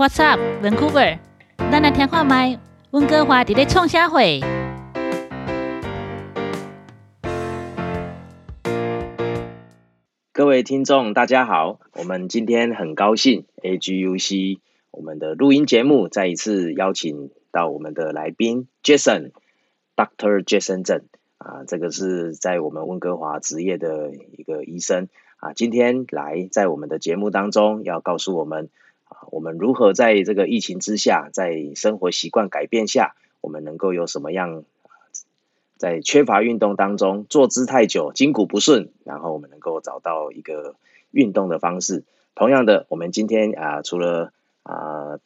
[0.00, 1.18] What's up, Vancouver？
[1.58, 2.58] 咱来听看麦，
[2.90, 4.40] 温哥华伫咧创啥会？
[10.32, 14.60] 各位听众，大家好，我们今天很高兴，AGUC
[14.90, 20.42] 我们的录音节目再一次邀请到我们的来宾 Jason，Dr.
[20.42, 21.02] Jason 郑
[21.36, 28.70] 啊，这个是在我们温哥华执业的一个医生啊，今天来在我们的节目当中要告诉我们
[29.10, 34.64] 啊，我们如何在这个疫情之下，在生活习惯改变下，我们能够有什么样？
[35.76, 40.74] 在缺乏运动当中，坐姿太久，筋骨不顺，然后我们能够找到一个
[41.10, 42.04] 运动的方式。
[42.34, 44.30] 同样的，我们今天啊，除了
[44.62, 45.18] 啊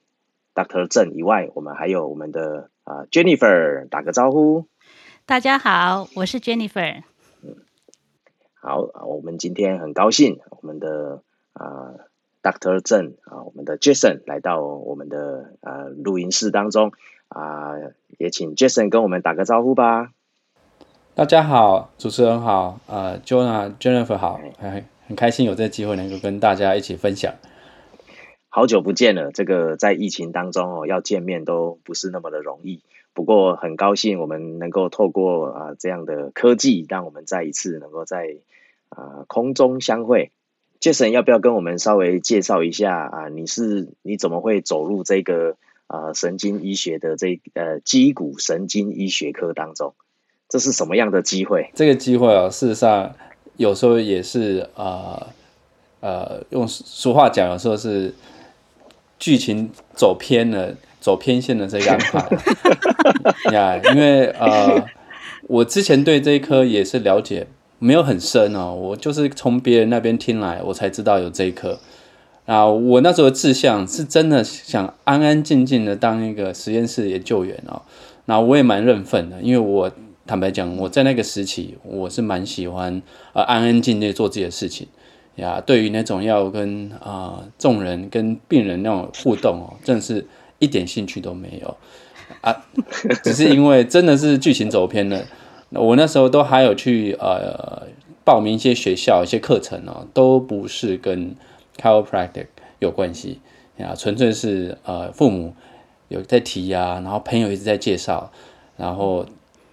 [0.55, 0.87] ，Dr.
[0.87, 4.67] 郑以外，我们还有我们的啊，Jennifer，打个招呼。
[5.27, 7.03] 大家好，我是 Jennifer。
[7.43, 7.57] 嗯，
[8.55, 11.95] 好，我们今天很高兴，我们的啊
[12.45, 12.81] ，Dr.
[12.81, 16.93] 郑啊，我们的 Jason 来到我们的呃录音室当中
[17.29, 17.73] 啊，
[18.19, 20.13] 也请 Jason 跟我们打个招呼吧。
[21.15, 27.35] 大家好，主持人好，呃，Jonah Jennifer 好，很很开心有这个机会能够跟大家一起分享。
[28.51, 32.83] 好久不见了，这个在疫情当中哦，要见面都不是那么的容易。
[33.15, 38.37] 不过很高兴我们能够透过啊这样的科技，让我们再一次能够在
[38.91, 40.31] 啊空中相会。
[40.85, 43.29] Jason 要不要跟我们稍微介绍一下啊？
[43.31, 49.95] 你是你怎么会走入这个啊神经医学的这呃肌骨神经医学科当中？
[50.47, 51.71] 这是什么样的机会？
[51.75, 53.15] 这个机会啊，事实上
[53.57, 55.27] 有时候也是呃
[56.01, 58.13] 呃，用俗话讲，有时候是
[59.19, 62.29] 剧情走偏了，走偏线的这个安排
[63.57, 63.81] 呀。
[63.95, 64.85] 因为呃，
[65.49, 67.47] 我之前对这一科也是了解
[67.85, 71.79] 没有很深哦，我就是从别人那边听来，我才知道有这一科。
[72.47, 77.83] 啊，我那时候的志向是真的想安安静静的当一个实验室研究员哦。
[78.25, 79.91] 那我也蛮认份的，因为我。
[80.27, 83.03] 坦白讲，我在那个时期，我是蛮喜欢
[83.35, 84.87] 呃安安静静做自己的事情
[85.37, 85.61] 呀。
[85.61, 90.27] 对于那种要跟啊众人、跟病人那种互动哦，真的是
[90.59, 91.77] 一点兴趣都没有
[92.41, 92.57] 啊。
[93.23, 95.23] 只是因为真的是剧情走偏了，
[95.75, 97.89] 我那时候都还有去呃
[98.25, 101.35] 报名一些学校、一些课程哦，都不是跟
[101.77, 102.47] chiropractic
[102.79, 103.41] 有关系
[103.77, 105.55] 呀，纯粹是呃父母
[106.09, 108.33] 有在提呀，然后朋友一直在介绍，
[108.77, 109.27] 然后。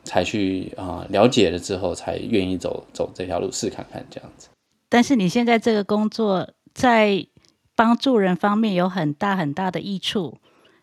[0.03, 4.50] 才去啊了解了之后，才愿意走走这条路试看看这样子。
[4.90, 7.28] 但是你现在这个工作在
[7.75, 10.40] 帮助人方面有很大很大的益处，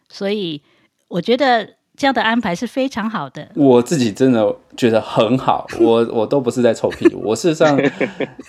[0.08, 0.62] 所以
[1.08, 3.46] 我觉得这样的安排是非常好的。
[3.56, 7.76] 我自己真的觉得很好， 我我都不是在臭屁，我事实上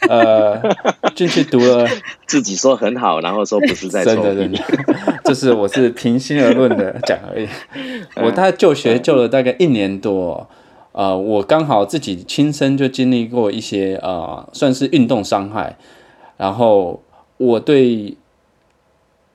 [0.07, 0.61] 呃
[1.15, 1.87] 进去读了，
[2.27, 4.61] 自己说很好，然后说不是在臭屁，
[5.25, 7.47] 就是我是平心而论的讲而已。
[8.15, 10.47] 我大概就学就了大概一年多。
[10.91, 15.77] 呃，我刚好自己亲身就经历过一些呃，算是运动伤害，
[16.35, 17.01] 然后
[17.37, 18.17] 我对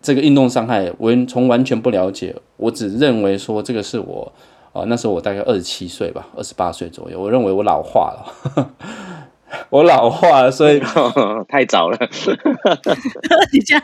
[0.04, 4.30] 这个运动伤害，我从完全不了解，我只认为说这个是我，
[4.72, 8.70] 呃，那时候我大概二十七岁吧，二十八岁左右，我认为我老化了。
[9.70, 10.80] 我老化了，所以
[11.48, 11.96] 太早了。
[13.52, 13.82] 你这样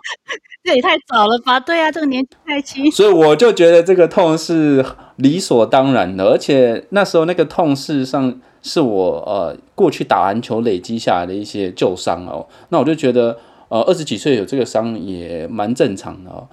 [0.64, 1.60] 这也太早了吧？
[1.60, 2.91] 对啊，这个年纪太轻。
[2.91, 4.84] 所以我就觉得这个痛是
[5.16, 12.48] 理所当然的，而且那时候那个痛事实上是我呃过去打篮球累积下来的一些旧伤哦。
[12.70, 13.38] 那我就觉得
[13.70, 16.47] 呃二十几岁有这个伤也蛮正常的哦。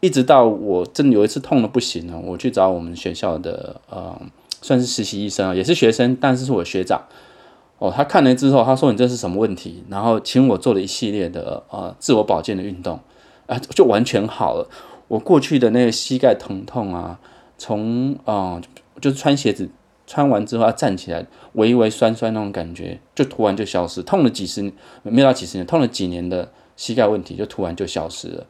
[0.00, 4.20] 一直到我真有一次痛的不行了，我去找我们学校的呃
[4.60, 7.00] 算是实习医生啊，也是学生，但是是我学长。
[7.78, 9.84] 哦，他看了之后，他说你这是什么问题？
[9.88, 12.98] 然后请我做了一系列的呃自我保健的运动，
[13.46, 14.68] 啊，就完全好了。
[15.08, 17.20] 我过去的那个膝盖疼痛啊，
[17.58, 18.60] 从啊
[19.00, 19.68] 就是穿鞋子
[20.06, 24.02] 穿完之后要站起来，微微酸酸那种感觉，就突然就消失。
[24.02, 28.46] 痛了几十年，没有到几十年，痛了几年的膝盖问题就突然就消失了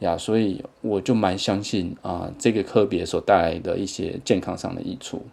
[0.00, 0.16] 呀。
[0.16, 5.26] 所以我就蛮相信啊这个科别所带来的一些健康上的益处。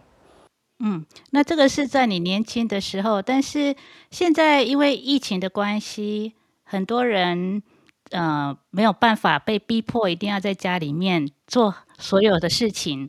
[0.80, 3.76] 嗯，那这个是在你年轻的时候，但是
[4.10, 7.62] 现在因为疫情的关系，很多人
[8.10, 13.08] 呃没有办法被逼迫一定要在家里面做所有的事情，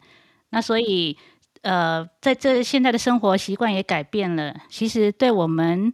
[0.52, 1.18] 那所以
[1.64, 5.92] 呃在这现在的生活习惯也改变了，其实对我们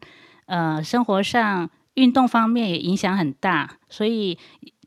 [0.48, 4.38] 呃生活上运动方面也影响很大，所以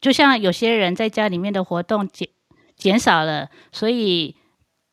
[0.01, 2.29] 就像有些人在家里面的活动减
[2.77, 4.37] 减少了，所以。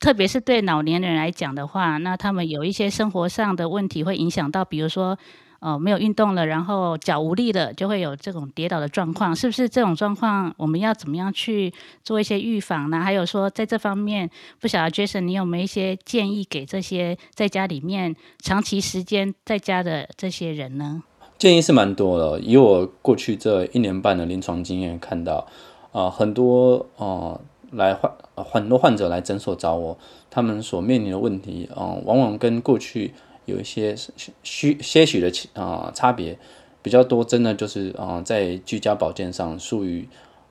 [0.04, 5.16] 特别是对老年人来讲的话，那他们有一些生活上的问题会影响到，比如说，
[5.60, 11.72] 呃没有运动了，然后脚无力了，就会有这种跌倒的状况，是不是这种状况我们要怎么样去
[12.04, 13.00] 做一些预防呢？
[13.00, 14.28] 还有说在这方面，
[14.60, 21.04] 不晓得 Jason 你有没有一些建议给这些在家里面长期时间在家的这些人呢？
[21.41, 25.47] 建议是蛮多的，以我过去这一年半的临床经验看到，
[25.91, 27.41] 啊、很多呃
[27.71, 29.97] 来患很多患者来诊所找我，
[30.29, 33.15] 他们所面临的问题，啊、往往跟过去
[33.45, 33.95] 有一些
[34.43, 36.38] 许些许的啊、差别
[36.83, 40.07] 比较多，真的就是啊、在居家保健上疏于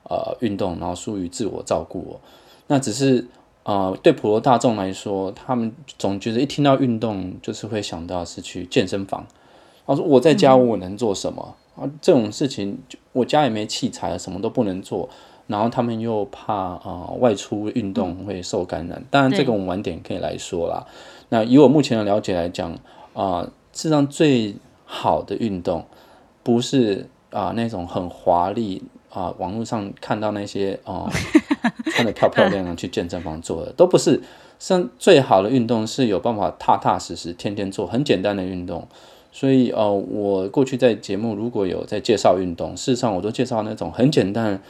[0.09, 2.19] 呃运动，然后疏于自我照顾。
[2.67, 3.25] 那只是
[3.63, 9.25] 呃对普罗大众来说，他们总觉得一听到运动就是会想到是去健身房。
[9.85, 11.89] 他说我在家我能做什么、啊？
[12.01, 15.09] 这种事情就我家也没器材，什么都不能做。
[15.47, 19.03] 然后他们又怕啊、呃外出运动会受感染。
[19.09, 20.85] 当然这个我们晚点可以来说啦。
[21.27, 22.71] 那以我目前的了解来讲
[23.13, 23.41] 啊、
[23.73, 24.55] 事实上最
[24.85, 25.85] 好的运动
[26.41, 31.09] 不是啊、那种很华丽啊、网络上看到那些啊、
[31.91, 34.21] 穿的漂漂亮亮去健身房做的，都不是。
[34.57, 38.87] 像最好的运动是有办法踏踏实实天天做很简单的运动。
[39.31, 44.61] 所以呃，我过去在节目如果有在介绍运动，事实上我都介绍那种很简单。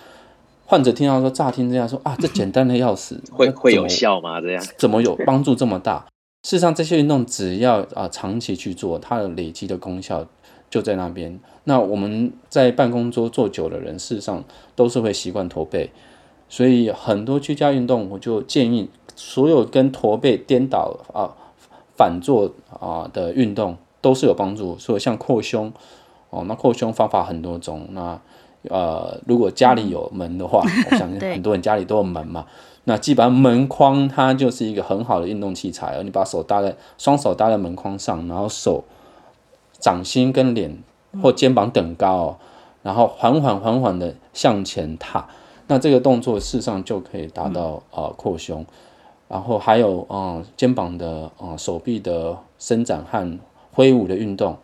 [0.66, 4.40] 患者听到说乍听这样说啊，这 简单的要死，会会有效吗？
[4.40, 6.06] 这样怎么有帮助这么大？
[6.44, 10.25] 事实上，这些运动只要啊、长期去做，它的累积的功效
[10.69, 11.40] 就在那边。
[11.66, 14.44] 那我们在办公桌坐久的人，事实上
[14.75, 15.90] 都是会习惯驼背，
[16.48, 21.36] 所以很多居家运动，我就建议所有跟驼背颠倒啊、
[21.96, 24.77] 反坐啊、的运动都是有帮助。
[24.77, 25.71] 所以像扩胸
[26.30, 27.88] 哦，那扩胸方法很多种。
[27.92, 28.19] 那
[28.69, 30.59] 呃，如果家里有门的话，
[30.92, 32.45] 我相信很多人家里都有门嘛。
[32.83, 38.83] 那基本上门框它就是一个很好的运动器材，而你把手搭在双手搭在门框上，然后手
[39.80, 40.77] 掌心跟脸
[41.21, 42.38] 或肩膀等高、哦，
[42.81, 45.27] 然后缓缓缓缓的向前踏，
[45.68, 48.65] 那这个动作事实上就可以达到呃扩胸，
[49.27, 53.39] 然后还有呃肩膀的呃手臂的伸展和
[53.71, 54.57] 挥舞的运动，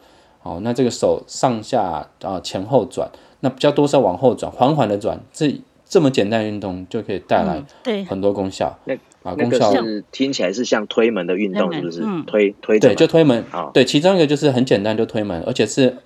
[0.44, 3.10] 哦、那这个手上下啊、呃前后转，
[3.42, 7.64] 那比较多是要往后转，缓缓的转，这这么简单的运动就可以带来，
[8.06, 8.78] 很多功效。
[9.24, 12.02] 那功效是听起来是像推门的运动，是不是？
[12.04, 13.44] 嗯推推着对，就推门。
[13.50, 15.98] 好对，其中一个就是很简单，就推门，而且是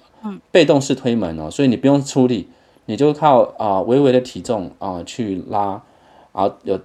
[0.51, 2.47] 被动式推门哦，所以你不用出力，
[2.85, 5.81] 你就靠啊、微微的体重啊、去拉，
[6.31, 6.79] 啊有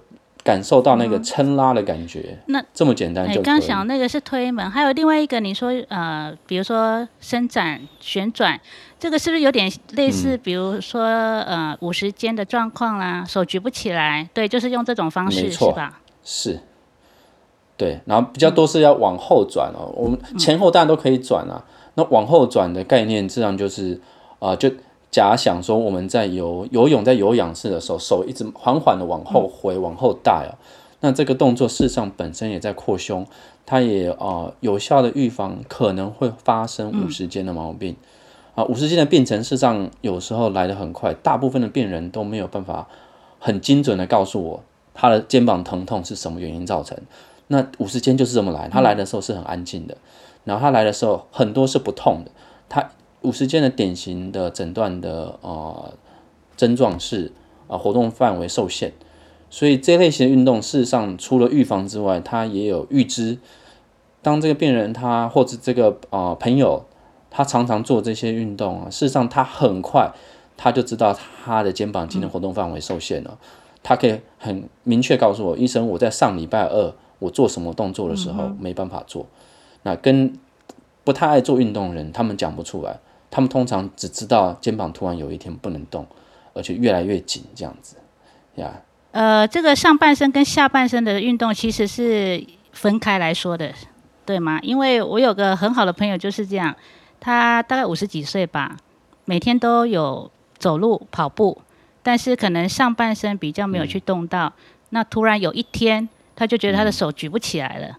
[0.47, 2.37] 感受到那个撑拉的感觉。
[2.45, 3.41] 那这么简单哎，就。
[3.41, 8.57] 刚想那个是推门，还有另外一个，你说呃，比如说伸展、旋转，
[8.97, 10.37] 这个是不是有点类似？
[10.37, 15.99] 嗯比如说呃，五十肩的状况啦，手举不起来，对，就是用这种方式是吧？
[16.23, 16.57] 是，
[17.75, 21.61] 对，然后比较多是要往后转哦，我们前后当然都可以转啊。
[21.95, 23.99] 那往后转的概念，自然就是
[24.39, 24.71] 啊、就
[25.09, 30.55] 假想说我们在游游泳在有氧式的时候，手一直缓缓的往后回、往后带哦。
[30.99, 33.25] 那这个动作事实上本身也在扩胸，
[33.65, 37.95] 它也啊、有效的预防可能会发生五十肩的毛病。
[38.55, 42.87] 啊，五十肩的病程事实上有时候来得很快，大部分的病人都没有办法
[43.39, 44.63] 很精准的告诉我
[44.95, 46.97] 他的肩膀疼痛是什么原因造成。
[47.47, 49.95] 那五十肩就是这么来，他来的时候是很安静的，
[50.43, 52.31] 然后他来的时候很多是不痛的。
[52.67, 52.89] 他
[53.21, 55.93] 五十肩的典型的诊断的呃
[56.55, 57.31] 症状是
[57.67, 58.93] 啊、呃活动范围受限，
[59.49, 63.37] 所以这类型的运动事实上除了预防之外，它也有预知。
[64.21, 66.85] 当这个病人他或者这个呃朋友
[67.29, 70.11] 他常常做这些运动啊，事实上他很快
[70.57, 73.37] 他就知道他的肩膀肌的活动范围受限了。
[73.83, 79.25] 他可以很明确告诉我，医生，我在上礼拜二我做什么动作的时候没办法做。
[79.83, 80.37] 那跟
[81.05, 86.07] 不太爱做运动的人，他们讲不出来，他们通常只知道肩膀突然有一天不能动，
[86.53, 87.97] 而且越来越紧这样子
[88.55, 88.81] 呀。
[89.11, 93.73] 呃，这个上半身跟下半身的运动其实是分开来说的，
[94.25, 94.59] 对吗？
[94.61, 96.75] 因为我有个很好的朋友就是这样，
[97.19, 98.77] 他大概五十几岁吧，
[99.25, 101.61] 每天都有走路、跑步，
[102.03, 104.53] 但是可能上半身比较没有去动到。
[104.89, 107.97] 那突然有一天，他就觉得他的手举不起来了。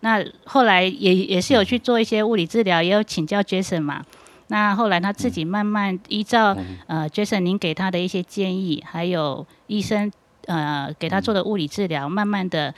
[0.00, 4.04] 那后来也也是有去做一些物理治疗，也有请教 Jason 嘛。
[4.48, 10.10] 那后来他自己慢慢依照、呃 Jason 您给他的一些建议，还有医生
[10.46, 12.74] 呃给他做的物理治疗，慢慢的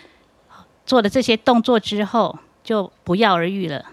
[0.84, 3.84] 做了这些动作之后，就不药而愈了。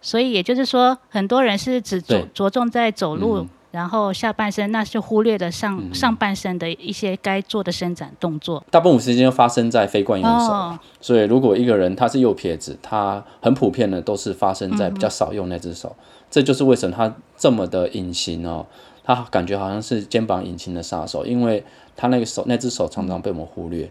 [0.00, 3.48] 所以也就是说，很多人是只着着重在走路，嗯。
[3.70, 8.64] 然后下半身，那是忽略了上、上半身的一些该做的伸展动作。
[8.70, 15.94] 大部分时间就发生在非惯用手，哦，所以如果一个人他是右撇子，他很普遍的都是发生在比较少用那只手。
[16.30, 18.66] 这就是为什么他这么的隐形哦，
[19.04, 21.64] 他感觉好像是肩膀隐形的杀手，因为
[21.96, 23.90] 他那个手那只手常常被我们忽略。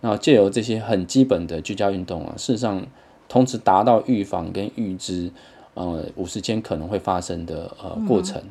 [0.00, 2.86] 那借由这些很基本的居家运动啊，事实上
[3.28, 5.30] 同时达到预防跟预知，
[5.74, 8.42] 呃，五十肩可能会发生的呃过程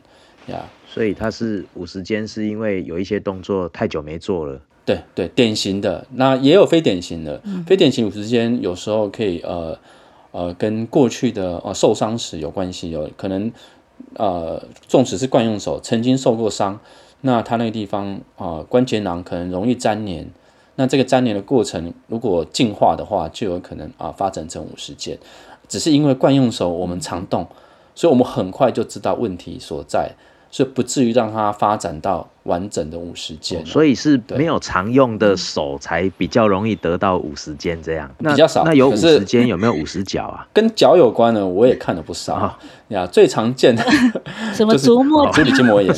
[0.48, 0.66] 呀。
[0.88, 4.60] 所以他是五十肩，是因为有一些动作太久没做了。
[4.86, 9.78] 对对，典型的那也有非典型的，非典型五十肩有时候可以呃
[10.34, 13.50] 呃跟过去的呃受伤史有关系，有可能
[14.16, 16.78] 呃纵使是惯用手曾经受过伤，
[17.22, 20.30] 那他那个地方啊关节囊可能容易粘连，
[20.76, 25.18] 那这个粘连的过程如果进化的话，就有可能啊发展成五十件，
[25.70, 27.48] 只是因为惯用手我们常动，
[27.96, 30.12] 所以我们很快就知道问题所在。
[30.54, 38.64] 所以不至于让它发展到完整的五十肩，所以是没有常用的手才比较容易得到五十肩这样，比较少。
[38.64, 40.46] 那有五十肩有没有五十脚啊？
[40.54, 42.56] 跟脚有关的我也看了不少
[42.90, 43.08] 呀。
[43.08, 43.84] 最常见的
[44.54, 45.92] 什么足膜足底筋膜炎、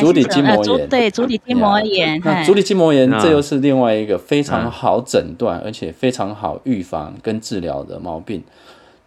[0.00, 2.20] 足底筋膜炎，对，足底筋膜炎。
[2.24, 8.42] 那足底筋膜炎这又是另外一个非常好诊断而且非常好预防跟治疗的毛病。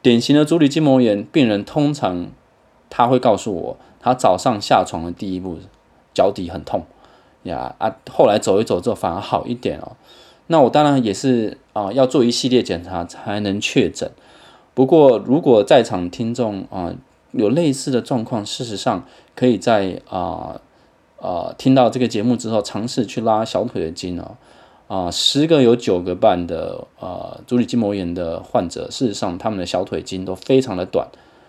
[0.02, 2.28] 典型的足底筋膜炎病人通常
[2.90, 3.78] 他会告诉我。
[4.06, 5.58] 他早上下床的第一步，
[6.14, 6.86] 脚底很痛
[7.42, 9.94] 呀啊，后来走一走之后反而好一点哦。
[10.46, 14.12] 那我当然也是啊，要做一系列检查才能确诊。
[14.76, 16.94] 不过如果在场听众啊
[17.32, 20.62] 有类似的状况，事实上可以在啊
[21.20, 24.38] 啊听到这个节目之后，尝试去拉小腿的筋哦。
[24.88, 31.08] 啊，十个有九个半的呃足底筋膜炎的患者，事实上他们的小腿筋都非常的短，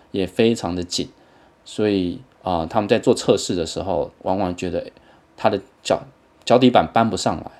[0.09, 1.09] 也非常的紧，
[1.63, 2.19] 所以。
[2.47, 4.89] 啊，他们在做测试的时候，往往觉得
[5.35, 6.01] 他的脚
[6.45, 7.51] 脚底板搬不上来。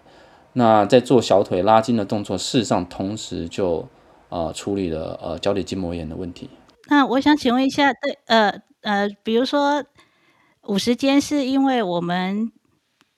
[0.53, 3.85] 那在做小腿拉筋的动作，事实上同时就
[4.29, 6.49] 呃处理了呃脚底筋膜炎的问题。
[6.87, 9.83] 那我想请问一下，对呃呃，比如说
[10.63, 12.51] 五十肩是因为我们。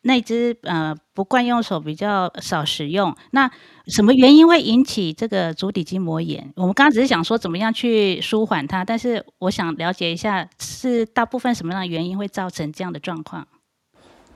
[0.01, 3.51] 那只呃不惯用手比较少使用，那
[3.88, 6.53] 什么原因会引起这个足底筋膜炎？
[6.56, 13.46] 我们刚刚只是想说怎么样去舒缓它，但是我想了解一下，是大部分什么样的原因会造成这样的状况？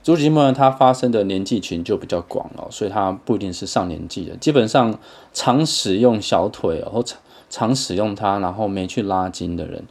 [0.02, 4.98] 足底筋膜炎它发生的年纪群就比较广哦，所以它不一定是上年纪的，基本上
[5.32, 7.18] 常使用小腿或常
[7.48, 9.82] 常使用它，然后没去拉筋的人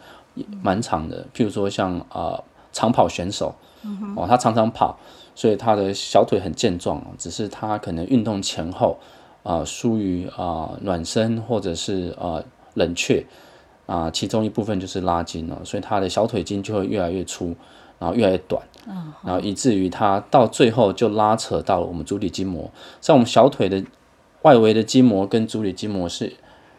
[0.61, 1.25] 蛮长的。
[1.33, 2.39] 譬如说像啊
[2.71, 3.55] 长跑选手，
[4.15, 4.99] 哦他常常跑。
[5.35, 8.97] 所以他的小腿很健壮只是他可能运动前后
[9.43, 12.43] 啊疏于啊暖身或者是啊
[12.75, 13.25] 冷却
[13.85, 17.53] 啊，其中一部分就是拉筋了，所以他的小腿筋就会越来越粗，
[17.99, 18.63] 然后越来越短，
[19.23, 22.71] 然后以至于他到最后就拉扯到了我们足底筋膜。
[23.01, 23.83] 像我们小腿的
[24.43, 26.33] 外围的筋膜跟足底筋膜是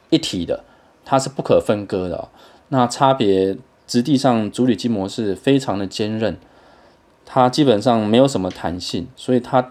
[0.08, 0.64] 一体的，
[1.04, 2.28] 它是不可分割的。
[2.68, 3.56] 那差别
[3.87, 6.38] 质地上，足底筋膜是非常的坚韧。
[7.26, 9.71] 它基本上没有什么弹性，所以它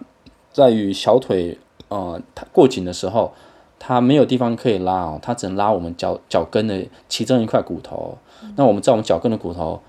[0.52, 1.58] 在于小腿
[1.90, 3.34] 呃它过紧的时候，
[3.80, 8.18] 它没有地方可以拉哦，它只能拉我们脚脚跟的其中一块骨头。
[8.56, 9.82] 那我们知道我们脚跟的骨头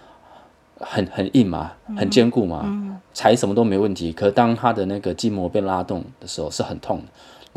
[0.79, 4.13] 很很硬嘛，很坚固嘛，踩什么都没问题。
[4.13, 7.05] 可当它的那个筋膜被拉动的时候，是很痛的。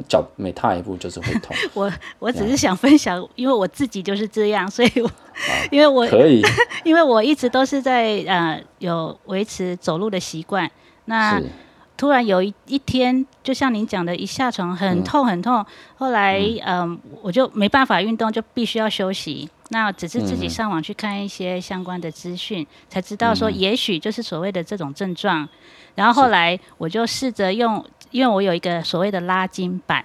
[0.07, 1.55] 脚每踏一步就是会痛。
[1.73, 5.09] 我我只是想分享，因为我自己就是这样，所以我
[5.71, 6.41] 因为我可以，
[6.85, 10.69] 因为我一直都是在呃有维持走路的习惯。
[11.05, 11.41] 那
[11.95, 19.49] 突然有一一天，就像您讲的，一下床很痛很痛，后来嗯我就没办法运动，就必须要休息。
[19.69, 25.49] 那只是自己上网去看一些相关的资讯，才知道说也许就是所谓的这种症状。
[25.95, 27.83] 然后后来我就试着用。
[28.11, 30.03] 因为我有一个所谓的拉筋板，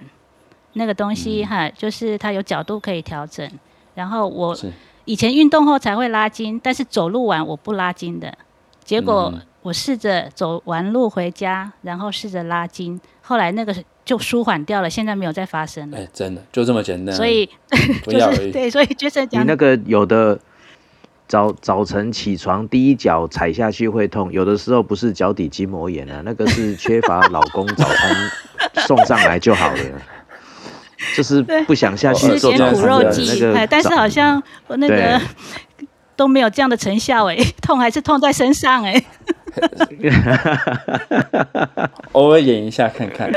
[0.73, 3.49] 那个东西哈，就是它有角度可以调整。
[3.95, 4.57] 然后我
[5.05, 8.33] 以前运动后才会拉筋，但是走路完我不拉筋的。
[8.83, 15.97] 结果我试着走完路回家，然后试着拉筋，后来那个就舒缓掉了，现在没有再发生了。
[15.97, 17.15] 哎，真的就这么简单。
[17.15, 17.49] 所以
[18.05, 20.39] 就是对，所以就是讲你那个有的。
[21.27, 28.15] 早早晨起床，第一脚踩下去会痛，有的时候不是脚底筋膜炎啊，那个是 缺乏老公早餐
[28.85, 29.79] 送上来就好了，
[31.15, 33.67] 就是不想下去做早餐的那个。
[33.67, 35.19] 但是好像那个
[36.15, 39.03] 都没有这样的成效哎，痛还是痛在身上哎。
[42.13, 43.31] 偶尔演一下看看。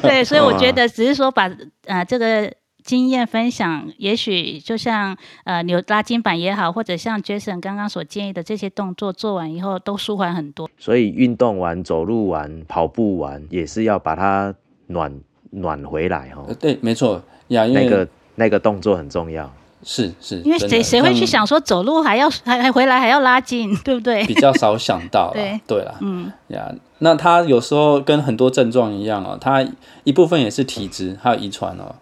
[0.00, 1.50] 对，所以我觉得只是说把
[1.86, 2.50] 啊这个。
[2.86, 10.70] 经验分享，也许就像呃扭拉筋板也好，或者像 Jason 刚刚所建议的这些动作做完以后，都舒缓很多。
[10.78, 14.54] 所以运动完、走路完、跑步完，也是要把它
[14.86, 15.12] 暖
[15.50, 16.46] 暖回来哈。
[16.60, 19.52] 对，没错呀，因为那个那个动作很重要。
[19.82, 24.24] 是是，因为谁谁会去想说走路还要 还还回来还要拉筋，对不对？
[24.24, 29.64] 比较少想到对了，对了，嗯呀，那他有时候跟很多症状一样哦，他
[30.02, 31.94] 一部分也是体质，还有遗传哦，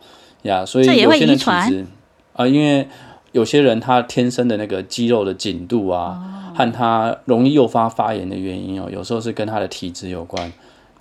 [0.44, 1.86] 呀，所以有些人体质
[2.32, 2.88] 啊、因为
[3.32, 10.52] 有些人他天生的那个肌肉的紧度啊，哦和他容易诱发发炎的原因哦，有时候是跟他的体质有关，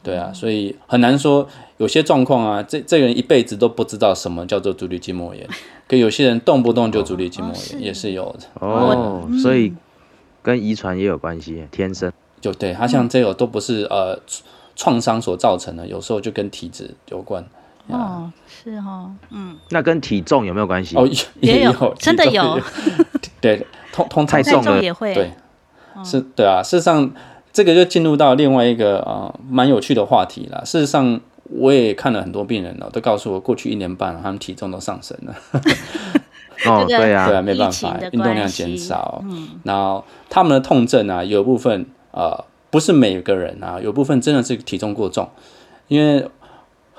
[0.02, 1.48] 对哦啊，所以很难说
[1.78, 5.48] 有些状况啊，这这个人一辈子都不知道什么叫做足底筋膜炎，
[5.88, 8.48] 可有些人动不动就足底筋膜炎、哦也是有的。
[8.60, 9.74] 哦，所以
[10.42, 12.12] 跟遗传也有关系，天生。
[12.42, 14.20] 就对他像这个都不是呃
[14.76, 17.46] 创伤所造成的，有时候就跟体质有关。
[17.88, 20.96] 哦，是哦，嗯，那跟体重有没有关系？
[20.96, 21.08] 哦，
[21.42, 22.60] 也有有 真的有。
[23.42, 24.82] 对，通通太重了。
[24.82, 25.32] 也会，对，
[26.04, 26.64] 是，对啊。
[26.64, 27.12] 事实上，
[27.52, 30.64] 这个就进入到另外一个啊蛮有趣的话题了。
[30.66, 35.36] 事实上，我也看了很多病人哦，都告诉我，过去一年半他们体重都上升了。
[36.66, 37.28] 哦，这个对啊。
[37.28, 45.30] 对，啊，没办法运动量减少，嗯，然后他们的痛症啊，有部分呃，不是每个人啊，有部分真的是体重过重，
[45.90, 46.26] 因为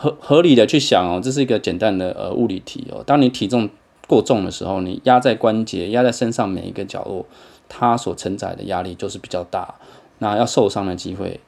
[0.04, 3.70] 合合理的去想哦，这是一个简单的呃物理题哦，当你体重
[4.06, 7.25] 过重的时候，你压在关节、压在身上每一个角落，
[7.70, 9.75] 它所承载的压力就是比较大，
[10.18, 11.40] 那要受伤的机会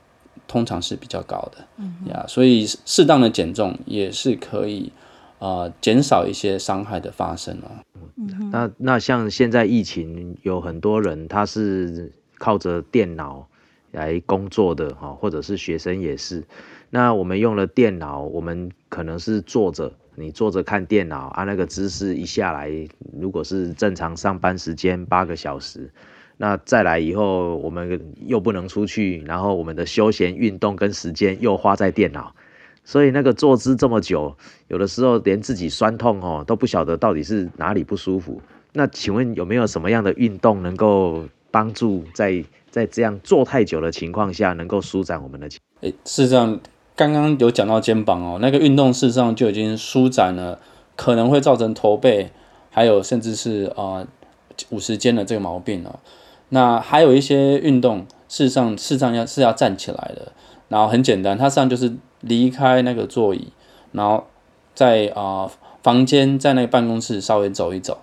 [0.48, 4.90] 通常是比较高的，嗯呀，所以适当的减重也是可以
[5.38, 7.68] 呃减少一些伤害的发生哦。
[8.50, 13.46] 那那像现在疫情，有很多人他是靠着电脑
[13.96, 16.44] 来工作的哈，或者是学生也是。
[16.90, 22.70] 那我们用了电脑，我们可能是坐着，你坐着看电脑啊，那个姿势一下来，
[23.18, 25.90] 如果是正常上班时间八个小时，
[26.36, 32.34] 那再来以后我们又不能出去，然后我们的休闲运动跟时间又花在电脑。
[32.84, 34.36] 所以那个坐姿这么久，
[34.68, 38.40] 有的时候连自己酸痛哦都不晓得到底是哪里不舒服。
[38.72, 42.44] 那请问有没有什么样的运动能够帮助在
[42.76, 45.58] 在这样坐太久的情况下，能够舒展我们的筋？
[45.80, 46.60] 诶，事实上，
[46.94, 50.60] 刚刚有讲到肩膀哦，那个运动事实上就已经舒展了，
[50.94, 52.28] 可能会造成驼背，
[52.68, 54.06] 还有甚至是呃
[54.68, 56.00] 五十肩的这个毛病哦。
[56.50, 60.32] 那还有一些运动，事实上事实上要是要站起来的，
[60.68, 63.48] 然后很简单，它实际上就是离开那个座椅，
[63.92, 64.26] 然后
[64.74, 65.50] 在啊、
[65.82, 67.96] 房间在那个办公室稍微走一走。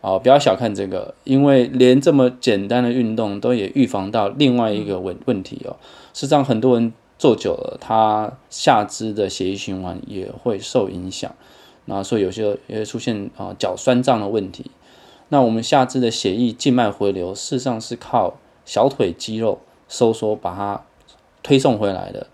[0.00, 5.76] 哦，不要小看这个，因为连这么简单的运动都也预防到另外一个问问题哦。
[6.14, 11.34] 事实上，很多人坐久了，他下肢的血液循环也会受影响，
[11.84, 14.70] 那所以有些也会出现啊脚酸胀的问题。
[15.28, 18.34] 那我们下肢的血液静脉回流，事实上是靠
[18.64, 20.82] 小腿肌肉收缩把它
[21.42, 22.26] 推送回来的。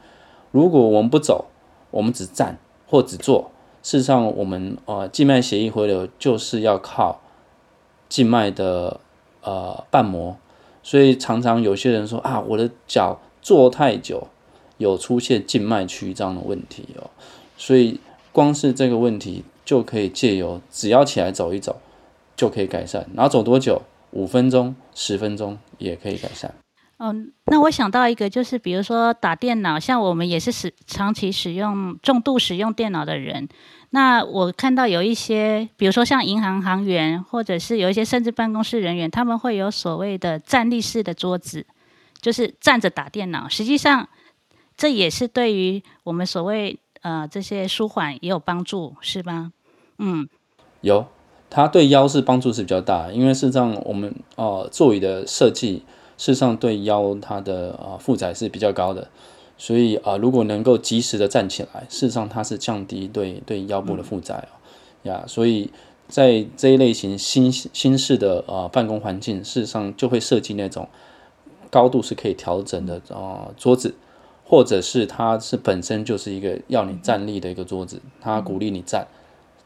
[0.52, 1.46] 如果我们不走，
[1.90, 3.50] 我们只站或只坐，
[3.83, 7.20] 事实上我们呃静脉血液回流就是要靠
[8.16, 8.98] 静脉的
[9.42, 10.35] 呃瓣膜，
[10.83, 14.26] 所以常常有些人说啊，我的脚坐太久，
[14.79, 17.11] 有出现静脉曲张的问题哦。
[17.59, 18.00] 所以
[18.33, 21.79] 光是这个问题就可以借由只要起来走一走
[22.35, 23.83] 就可以改善，然后走多久？
[24.12, 26.55] 五分钟、十分钟也可以改善。
[26.96, 33.46] 嗯，那我想到一个，就是比如说打电脑，像我们也是使长期使用、重度使用电脑的人。
[33.90, 41.64] 那我看到有一些，比如说像银行行员，或者是有一些甚至办公室人员，他们会有所谓的站立式的桌子，
[42.20, 43.49] 就是站着打电脑。
[43.49, 44.09] 实际上，
[44.77, 49.53] 这也是对于我们所谓呃这些舒缓也有帮助，是吧？
[49.99, 50.29] 嗯，
[50.83, 51.07] 有，
[51.49, 55.85] 它对腰是帮助是比较大，因为事实上我们呃座椅的设计，
[56.18, 59.09] 事实上对腰它的呃负载是比较高的，
[59.59, 64.53] 所以啊、呃如果能够及时的站起来，事实上它是降低对对腰部的负载哦，
[65.05, 65.71] 呀，所以
[66.09, 70.88] 在这一类型新新式的呃办公环境，事实上就会设计那种
[71.71, 73.95] 高度是可以调整的呃桌子。
[74.49, 79.09] 或者是它是本身就是一个要你站立的一个桌子，它鼓励你站，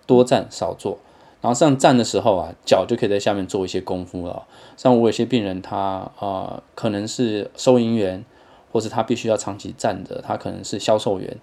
[0.06, 0.98] 多站少坐。
[1.42, 4.46] 然后上站的时候啊，脚就可以在下面做一些功夫了。
[4.78, 8.24] 像我有些病人他，呃可能是收银员，
[8.70, 11.36] 或是他必须要长期站着，他可能是销售员，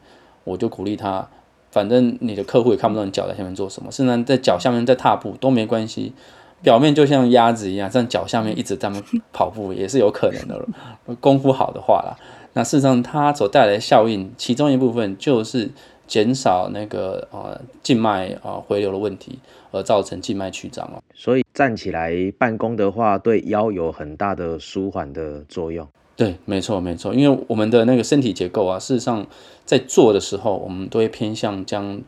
[0.44, 1.28] 我就鼓励他，
[1.72, 6.14] 反正你的客户也看不到你脚在下面做什么，甚至在脚下面在踏步都没关系，
[6.62, 9.02] 表面就像鸭子一样，在脚下面一直在那
[9.34, 12.18] 跑步也是有可能的，功夫好的话啦。
[12.54, 15.70] 那事实上，它所带来的效应，其中一部分就是
[16.08, 19.38] 减少那个呃静脉、呃、回流的问题，
[19.70, 20.98] 而造成静脉曲张哦。
[21.14, 25.88] 所以站起来办公的话，对腰有很大的舒缓的作用。
[26.18, 29.26] 对，没错没错，因为我们的那个身体结构啊，事实上
[29.66, 32.02] 在做的时候，我们都会偏向将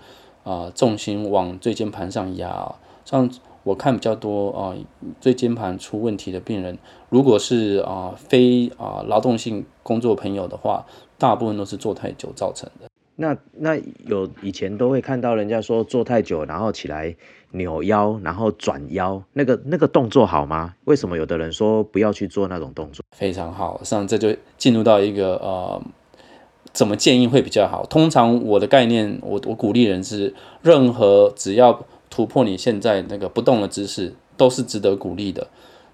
[0.43, 2.73] 啊、重心往椎间盘上压。
[3.05, 3.29] 像
[3.63, 4.73] 我看比较多啊，
[5.21, 10.87] 椎间盘出问题的病人，如果是啊非啊劳动性工作朋友的话，
[11.19, 12.89] 大部分都是坐太久造成的。
[13.15, 17.15] 那那有以前都会看到人家说坐太久，然后起来
[17.51, 20.73] 扭腰，然后转腰，那个那个动作好吗？
[20.85, 23.03] 为什么有的人说不要去做那种动作？
[23.15, 25.81] 非常好，实际上这就进入到一个呃，
[26.71, 27.85] 怎么建议会比较好？
[27.85, 35.47] 通常我的概念，我我鼓励人是，任何只要突破你现在那个不动的姿势，都是值得鼓励的。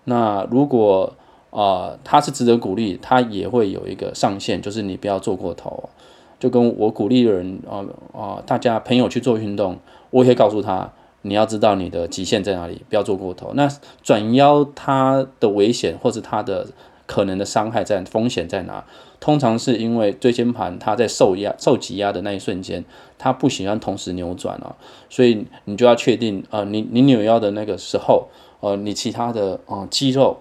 [0.03, 1.13] 那如果
[1.51, 5.89] 啊，它是值得鼓励，它也会有一个上限，就是你不要做过头。
[6.37, 7.79] 就跟我鼓励人啊
[8.13, 10.91] 啊，大家朋友去做运动，我也会告诉他，
[11.25, 13.51] 你要知道你的极限在哪里，不要做过头。
[13.55, 13.67] 那
[14.01, 16.67] 转腰它的危险或者它的
[17.05, 18.85] 可能的伤害在风险在哪？
[19.19, 22.85] 通常是因为椎间盘它在受压受挤压的那一瞬间，
[23.17, 24.75] 它不喜欢同时扭转啊，
[25.09, 28.27] 所以你就要确定啊，你你扭腰的那个时候，
[28.59, 30.37] 呃，你其他的啊肌肉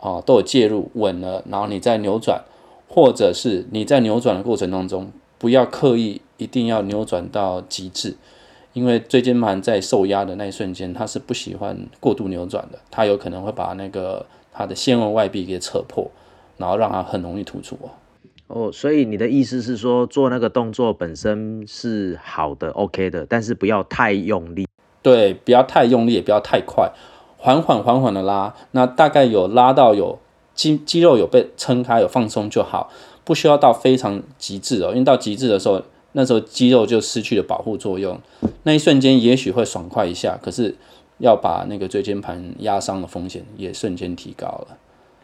[0.00, 2.42] 啊都有介入稳了，然后你再扭转，
[2.88, 5.12] 或者是你在扭转的过程当中。
[5.36, 8.16] 不要刻意一定要扭转到极致，
[8.74, 16.10] 因为椎间盘在受压的那一瞬间，它是不喜欢过度扭转的，它有可能会把那个它的纤维外壁给扯破，
[16.58, 17.88] 然后让它很容易突出哦。
[18.46, 24.68] 哦，所以你的意思是说，做那个动作本身是好的，OK 的，但是不要太用力。
[25.00, 26.92] 对，不要太用力，也不要太快，
[27.38, 30.18] 缓缓缓缓的拉，那大概有拉到有
[30.54, 32.90] 肌肌肉有被撑开有放松就好。
[33.24, 35.80] 不需要到非常极致哦，因为到极致的时候，
[36.14, 38.18] 那时候肌肉就失去了保护作用，
[38.62, 40.74] 那一瞬间也许会爽快一下，可是
[41.18, 44.66] 要把那个椎间盘压伤的风险也瞬间提高了。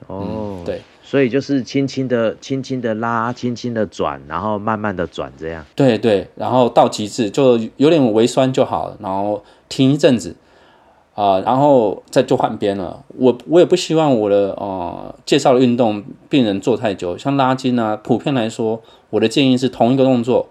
[0.07, 5.65] 哦，对，所以就是轻轻的、轻轻的拉，轻轻的转，然后慢慢的转，这样。
[5.75, 10.37] 对对，然后到极致就有点微酸就好了，然后停一阵子。
[11.17, 13.05] 啊，然后再就换边了。
[13.19, 20.49] 我我也不希望我的呃介绍的运动病人做太久，像拉筋啊，普遍来说，我的建议是同一个动作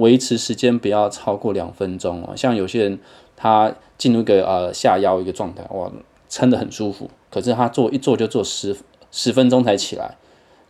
[0.00, 2.36] 维持时间不要超过两分钟哦。
[2.36, 2.98] 像有些人
[3.36, 5.90] 他进入一个呃下腰一个状态，哇，
[6.28, 8.76] 撑得很舒服，可是他做一做就做十
[9.10, 10.16] 十分钟才起来，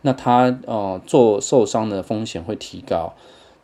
[0.03, 3.13] 那他呃做受伤的风险会提高。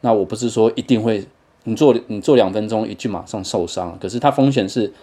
[0.02, 1.26] 那我不是说一定会
[1.64, 4.94] 你做你做两分钟一句马上受伤，可是它风险是。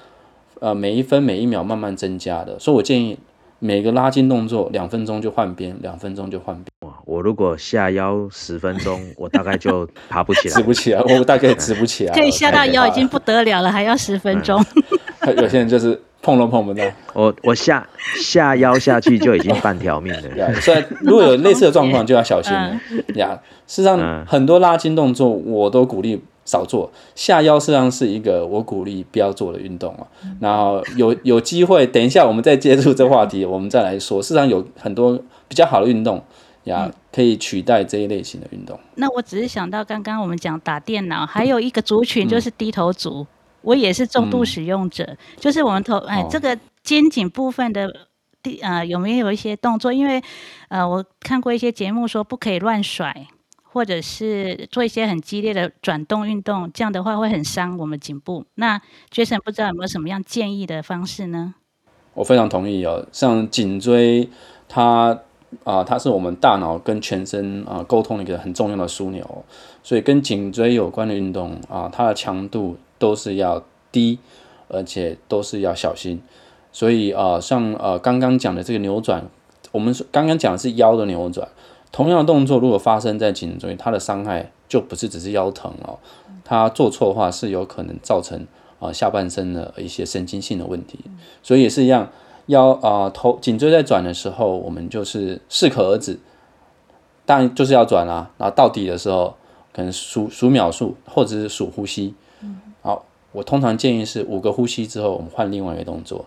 [0.60, 3.18] 呃，每一分每一秒慢慢增加的，所以我建议
[3.58, 6.73] 每个拉筋动作两分钟就换边，两分钟就换边。
[7.06, 12.14] 哇，我如果下腰十分钟， 我大概就爬不起来，直不起来，我大概直不起来。
[12.14, 14.64] 可以下到腰已经不得了了，还要十分钟。
[15.36, 16.84] 有些人就是碰都碰不到。
[17.14, 17.86] 我我下
[18.16, 20.54] 下腰下去就已经半条命了。
[20.60, 22.78] 所以如果有类似的状况，就要小心了。
[23.14, 26.22] 呀，事实上很多拉筋动作我都鼓励。
[26.46, 30.04] 少做下腰，实际上是一个我鼓励不要做的运动啊。
[30.40, 34.20] 然后有有机会，等一下我们再接触这话题，我们再来说。
[34.20, 36.22] 事实上有很多比较好的运动
[36.64, 38.78] 呀，可以取代这一类型的运动。
[38.96, 43.26] 那我只是想到刚刚我们讲打电脑，还有一个族群就是低头族，
[43.62, 45.16] 我也是重度使用者。
[45.38, 48.08] 就是我们头哎，这个肩颈部分的
[48.42, 49.92] 第呃有没有一些动作？
[49.92, 50.22] 因为
[50.68, 53.26] 呃我看过一些节目说不可以乱甩。
[53.74, 58.44] 或者是做一些很激烈的转动运动，这样的话会很伤我们颈部。
[58.54, 58.80] 那
[59.12, 61.56] Jason 不知道有没有什么样建议的方式呢？
[62.12, 64.28] 我非常同意哦，像颈椎，
[64.68, 65.18] 它
[65.62, 69.44] 啊，它是我们大脑跟全身啊沟通的一个很重要的枢纽，
[69.82, 73.62] 所以跟颈椎有关的运动啊，它的强度都是要
[73.92, 74.18] 低，
[74.68, 76.20] 而且都是要小心。
[76.72, 79.24] 所以啊，像呃刚刚讲的这个扭转，
[79.70, 81.48] 我们刚刚讲的是腰的扭转。
[81.92, 86.00] 同样的动作，如果发生在颈椎，它的伤害就不是只是腰疼哦，
[86.44, 88.44] 它做错的话是有可能造成
[88.80, 90.98] 啊下半身的一些神经性的问题。
[91.44, 92.10] 所以也是一样，
[92.46, 96.18] 腰啊头颈椎在转的时候，我们就是适可而止，
[97.24, 98.30] 当然就是要转啦。
[98.38, 99.34] 然后到底的时候，
[99.72, 102.14] 可能数数秒数，或者是数呼吸。
[102.82, 106.26] 好，我通常建议是五个呼吸之后，我们换另外一个动作，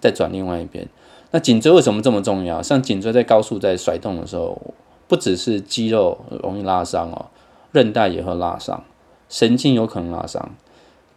[0.00, 0.88] 再转另外一边。
[1.30, 2.62] 那颈椎为什么这么重要？
[2.62, 4.60] 像颈椎在高速在甩动的时候。
[5.06, 7.26] 不只是肌肉容易拉伤哦，
[7.72, 8.82] 韧带也会拉伤，
[9.28, 10.54] 神经有可能拉伤，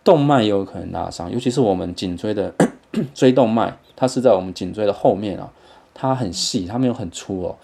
[0.03, 1.31] 动脉也有可能拉伤。
[1.31, 2.53] 尤其是我们颈椎的
[3.15, 5.51] 椎动脉，它是在我们颈椎的后面啊，
[5.93, 7.57] 它很细，它没有很粗哦，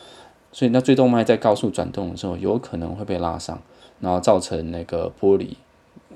[0.51, 3.57] 所以那椎动脉在高速转动的时候，有可能会被拉伤，
[4.01, 5.55] 然后造成那个剥离，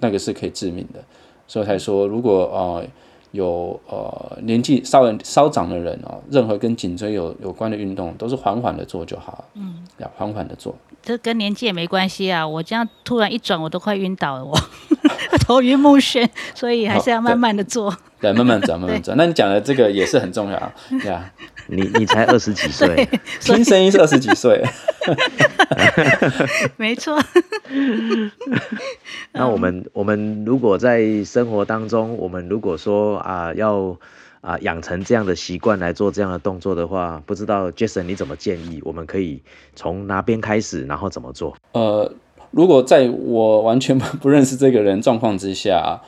[0.02, 1.00] 那个是可以致命的。
[1.48, 2.86] 所以才说，如果呃。
[3.32, 9.44] 有呃年纪稍微稍长的人哦，任何跟颈椎有有关的运动都是缓缓的做就好。
[9.54, 10.74] 嗯，要缓缓的做。
[11.04, 14.58] 这跟年纪也没关系啊，我这样突然一转，我都快晕倒了，我
[15.46, 17.94] 头晕目眩，所以还是要慢慢的做。
[18.20, 19.16] 对，慢慢转，慢慢转。
[19.18, 21.32] 那你讲的这个也是很重要，对啊。
[21.70, 23.06] 你你才二十几岁，
[23.42, 24.64] 听声音是二十几岁，
[26.78, 27.22] 没错。
[29.34, 33.98] 那我们我们如果在生活当中，我们如果说啊要
[34.40, 38.80] 啊养成这样的习惯来做这样的动作的话，不知道 Jason 你怎么建议？
[38.86, 39.44] 我们可以
[39.76, 41.54] 从哪边开始，然后怎么做？
[41.74, 42.10] 呃，
[42.52, 46.02] 如果在我完全不认识这个人状况之下，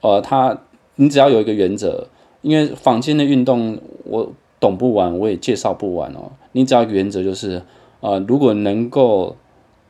[0.00, 0.58] 呃，他
[1.02, 2.06] 你只要有一个原则，
[2.42, 4.32] 因为坊间的运动我。
[4.62, 6.30] 懂不完，我也介绍不完哦。
[6.52, 7.60] 你只要原则就是，
[7.98, 9.34] 呃，如果能够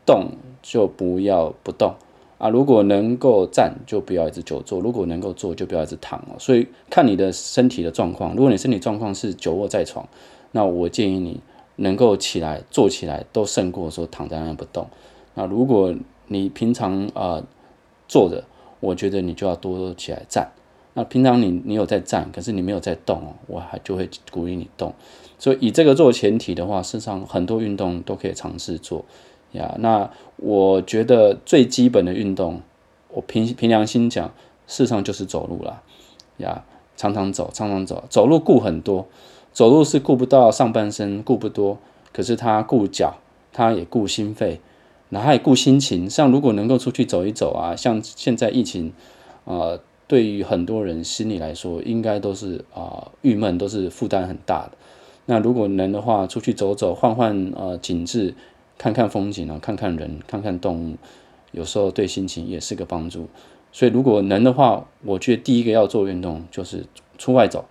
[0.07, 0.31] 动，
[0.63, 1.95] 就不要不动
[2.39, 6.37] 啊；如果能够站，就不要一直久坐；如果能够坐，就不要一直躺哦。
[6.39, 8.35] 所以看你的身体的状况。
[8.35, 10.09] 如果你身体状况是久卧在床，
[10.53, 11.39] 那我建议你
[11.77, 14.87] 能够起来坐起来，都胜过说躺在那不动。
[15.35, 15.95] 那如果
[16.29, 17.43] 你平常啊
[18.09, 18.43] 坐着，
[18.81, 20.49] 我觉得你就要多起来站。
[20.95, 24.93] 那平常你你有在站，可是你没有在动哦，我还就会鼓励你动。
[25.39, 29.05] 所以以这个做前提的话，事实上很多运动都可以尝试做
[29.53, 29.75] 呀。
[29.79, 32.61] 那我觉得最基本的运动，
[33.09, 34.29] 我凭凭良心讲，
[34.67, 35.83] 事实上就是走路啦
[36.37, 36.63] 呀，
[36.97, 39.07] 常常走，常常走，走路顾很多，
[39.53, 41.79] 走路是顾不到上半身，顾不多，
[42.13, 43.15] 可是他顾脚，
[43.53, 44.61] 他也顾心肺，
[45.09, 46.09] 然后也顾心情。
[46.11, 48.93] 像如果能够出去走一走啊，像现在疫情，
[49.45, 49.81] 呃。
[50.13, 54.73] 对于很多人心里来说，应该都是啊郁闷，都是负担很大的。
[55.25, 58.35] 那如果能的话，出去走走，换换呃景致，
[58.77, 60.97] 看看风景啊，看看人，看看动物，
[61.53, 63.27] 有时候对心情也是个帮助。
[63.73, 66.85] 所以如果能的话，我觉得第一个要做运动就是
[67.17, 67.65] 出外走，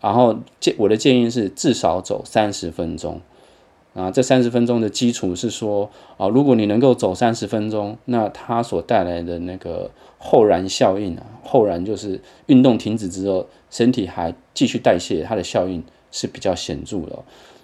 [0.00, 3.20] 然后建我的建议是至少走三十分钟。
[3.92, 17.18] 啊，这三十分钟的基础是说啊，如果你能够走三十分钟，那它所带来的那个后燃效应啊，后燃就是运动停止之后，身体还继续代谢，它的效应是比较显著的。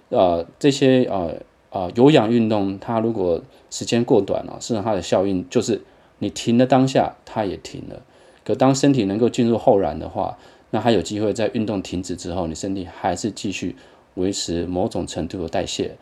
[0.09, 1.37] 呃，这些呃
[1.71, 5.81] 呃有氧运动，它如果时间过短了，实际上它的效应就是
[6.19, 8.03] 你停的当下它也停了，
[8.45, 10.37] 可当身体能够进入后燃的话，
[10.71, 13.77] 那还有机会在运动停止之后，你身体还是继续
[14.15, 15.97] 维持某种程度的代谢。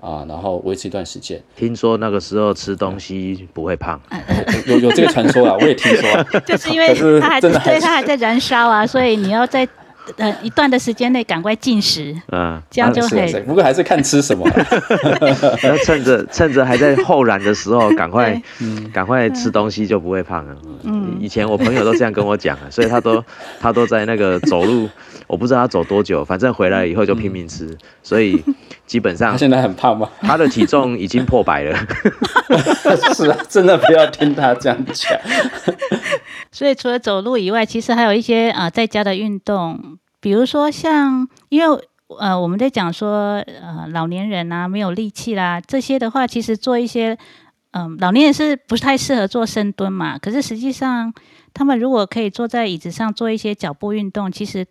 [0.00, 1.42] 啊，然后维持一段时间。
[1.56, 4.00] 听说那个时候吃东西不会胖，
[4.66, 6.24] 有有这个传说啊，我也听说。
[6.46, 9.66] 就是因为它还对它还在燃烧啊，所以你要在
[10.16, 13.32] 呃一段的时间内赶快进食，嗯， 这样就可以。
[13.40, 14.48] 不过还是看吃什么，
[15.62, 18.40] 要趁着趁着还在后燃的时候，赶快
[18.92, 20.56] 赶快吃东西就不会胖了。
[20.84, 23.22] 嗯，以前我朋友都这样跟我讲啊，所以他都
[23.60, 24.88] 他都在那个走路。
[25.28, 28.40] 我不知道他走多久，反正回来以后就拼命吃，所以
[28.86, 30.08] 基本上他现在很胖吗？
[30.20, 31.76] 他的体重已经破百了。
[33.12, 35.18] 是啊，真的不要听他这样讲。
[36.52, 39.95] 所以除了走路以外，其实还有一些啊在家的运动，
[40.26, 47.16] 比如说像因为呃我们在讲说呃老年人啊没有力气啦这些的话，其实做一些
[47.70, 50.18] 嗯老年人是不太适合做深蹲嘛。
[50.18, 51.14] 可是实际上
[51.54, 54.66] 他们如果可以坐在椅子上做一些脚步运动，其实。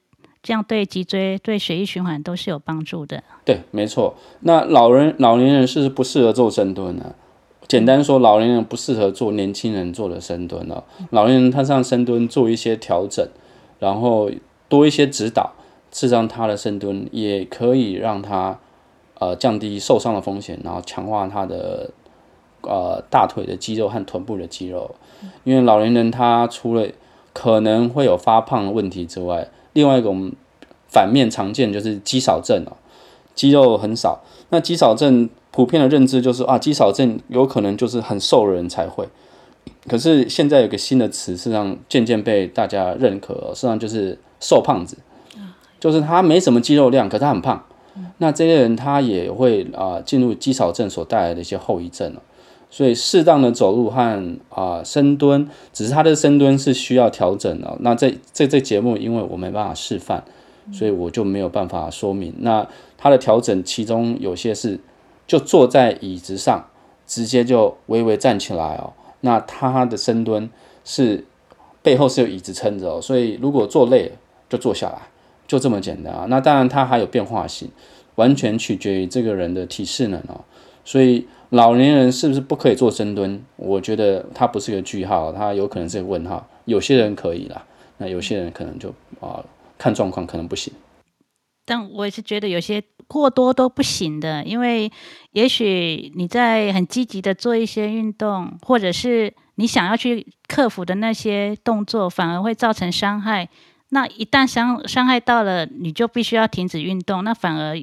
[0.48, 3.24] 这样对脊椎、对血液循环都是有帮助的。
[3.44, 4.16] 对，没错。
[4.42, 7.16] 那老人、老年人是不适合做深蹲的。
[7.68, 10.84] 简单说，老年人不适合做年轻人做的深蹲哦。
[11.10, 13.28] 老年人他上深蹲做一些调整，
[13.80, 14.30] 然后
[14.76, 15.54] 多一些指导，
[15.92, 18.60] 事实上他的深蹲也可以让他
[19.20, 21.90] 呃降低受伤的风险，然后强化他的
[22.62, 24.96] 呃大腿的肌肉和臀部的肌肉。
[25.44, 26.88] 因为老年人他除了
[27.34, 30.32] 可能会有发胖的问题之外，另外一种
[30.88, 32.78] 反面常见就是肌少症哦，
[33.34, 34.22] 肌肉很少。
[34.50, 39.08] 那肌少症普遍的认知就是啊，肌少症有可能就是很瘦的人才会。
[39.88, 44.98] 可是现在有个新的词，实际上渐渐被大家认可，实际上就是瘦胖子，
[45.80, 47.64] 就是他没什么肌肉量，可是他很胖。
[48.18, 52.22] 那这些人他也会啊进入肌少症所带来的一些后遗症了。
[52.70, 57.78] 所以适当的走路和啊深蹲，只是他的深蹲是需要调整的。
[57.80, 60.26] 那这这这节目，因为我没办法示范，
[60.74, 62.34] 所以我就没有办法说明。
[62.40, 62.68] 那
[62.98, 64.78] 他的调整，其中有些是
[65.26, 66.66] 就坐在椅子上，
[67.08, 68.92] 直接就微微站起来哦。
[69.22, 70.50] 那他的深蹲
[70.84, 71.24] 是
[71.82, 74.16] 背后是有椅子撑着哦，所以如果坐累了
[74.56, 75.02] 就坐下来，
[75.48, 76.26] 就这么简单啊。
[76.30, 77.70] 那当然它还有变化性，
[78.16, 80.46] 完全取决于这个人的体适能哦。
[80.84, 81.28] 所以。
[81.52, 83.40] 老年人是不是不可以做深蹲？
[83.56, 86.46] 我觉得它不是个句号，它有可能是个问号。
[86.66, 87.64] 有些人可以啦，
[87.98, 88.90] 那有些人可能就
[89.22, 89.42] 啊，
[89.78, 90.74] 看状况可能不行。
[91.64, 94.92] 但我也是觉得有些过多都不行的，因为
[95.32, 103.48] 也许你在很积极的做一些运动，或者是你想要去克服的那些动作，反而会造成伤害。
[103.90, 107.76] 那一旦伤伤害到了，你就必须要停止运动，那反而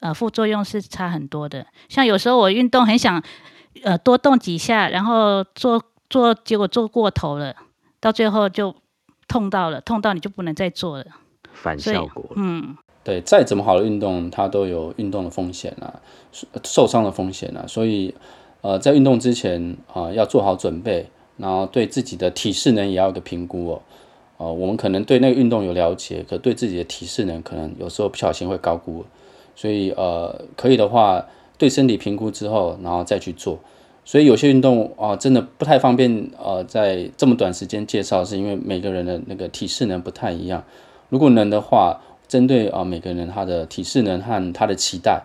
[0.00, 1.66] 呃副作用是差很多的。
[1.88, 3.22] 像有时候我运动很想
[3.82, 7.54] 呃多动几下，然后做做，结果做过头了，
[8.00, 8.74] 到最后就
[9.28, 11.04] 痛到了，痛到你就不能再做了。
[11.52, 12.24] 反效果。
[12.36, 16.00] 嗯，对，再怎么好的运动，它都有运动的风险啊，
[16.64, 18.14] 受伤的风险啊，所以
[18.60, 23.82] 呃，在运动之前啊、要做好准备，然后对自己的体适能也要有个评估哦。
[24.40, 29.04] 呃，我们可能对那个运动有了解，可对自己的体适能可能有时候不小心会高估，
[29.54, 31.26] 所以呃，可以的话，
[31.58, 33.58] 对身体评估之后，然后再去做。
[34.02, 40.64] 所以有些运动啊、真的不太方便呃，在这么短时间介绍，是因为每个人的那个体适能不太一样。
[41.10, 45.22] 如果能的话，针对啊、每个人他的体适能和他的期待，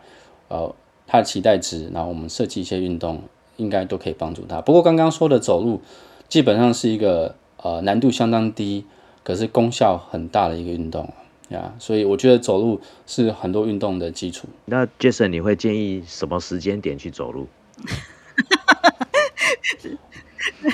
[0.50, 0.76] 呃，
[1.08, 3.22] 他的期待值，然后我们设计一些运动，
[3.56, 4.60] 应该都可以帮助他。
[4.60, 5.80] 不过刚刚说的走路，
[6.28, 8.84] 基本上是一个呃难度相当低，
[9.26, 11.12] 可是功效很大的一个运动
[11.50, 14.48] 呀，所以我觉得走路是很多运动的基础。
[14.66, 17.48] 那 Jason，你会建议什么时间点去走路？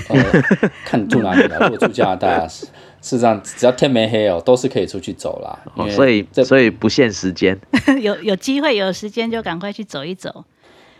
[0.09, 0.41] 呃，
[0.83, 1.57] 看住哪里了。
[1.67, 2.65] 如果住加拿大，事
[3.01, 5.57] 事实上只要天没黑哦，都是可以出去走啦。
[5.75, 7.57] 哦，所以这所以不限时间。
[8.01, 10.43] 有有机会有时间就赶快去走一走。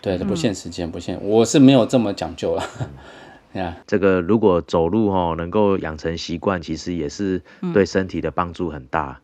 [0.02, 2.68] 对不限时间，不限，我是没有这么讲究啦。
[3.54, 7.42] 呀，这个如果走路哦，能够养成习惯，其实也是
[7.74, 9.20] 对身体的帮助很大。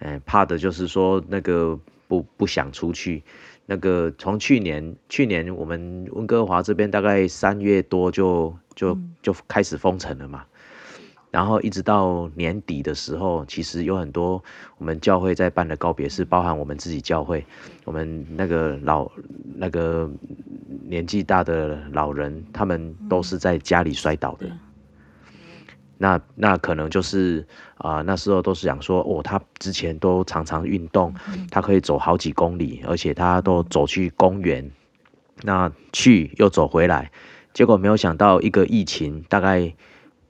[0.00, 3.22] 哎、怕的就是说那个不不想出去。
[3.64, 10.44] 那个从去年去年我们温哥华这边大概三月多就就就开始封城了嘛，
[11.36, 14.42] 然后一直到年底的时候，其实有很多
[14.78, 17.44] 我们教会在办的告别式，包含我们自己教会，
[17.84, 19.06] 我们那个老
[19.54, 20.10] 那个
[20.88, 24.46] 年纪大的老人，他们都是在家里摔倒的。
[25.98, 27.46] 那那可能就是
[27.76, 31.14] 啊、那时候都是想说，哦，他之前都常常运动，
[31.50, 34.70] 他可以走好几公里，而且他都走去公园，
[35.42, 37.10] 那去又走回来，
[37.52, 39.74] 结果没有想到一个疫情，大概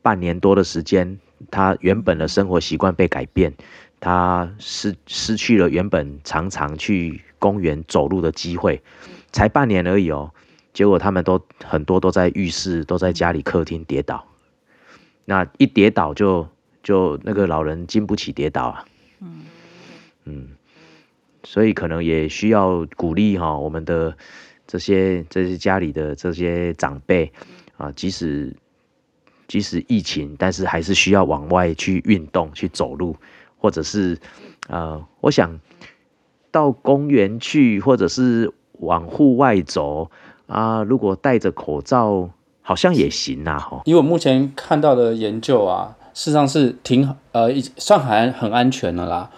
[0.06, 1.18] 半年多的时间，
[1.50, 3.52] 他原本的生活习惯被改变，
[3.98, 8.80] 他失失去了原本常常去公园走路的机会，
[9.32, 10.30] 才半年而已哦。
[10.72, 14.24] 结果他们都很多都在浴室，都在家里客厅跌倒，
[15.24, 16.46] 那一跌倒就
[16.84, 18.84] 就那个老人经不起跌倒啊，
[20.24, 20.50] 嗯。
[21.42, 24.16] 所以可能也需要鼓励哈、我们的
[24.68, 27.32] 这些这些家里的这些长辈
[27.76, 28.54] 啊，即使
[29.48, 33.14] 即使疫情，但是还是需要往外去运动、去走路，
[33.58, 34.18] 或者是
[34.68, 35.58] 呃，我想
[36.50, 40.10] 到公园去，或者是往户外走
[40.46, 42.28] 啊，如果戴着口罩，
[42.62, 43.82] 好像也行呐、哈。
[43.84, 49.30] 因为我目前看到的研究啊，事实上是挺呃已算还很安全的啦。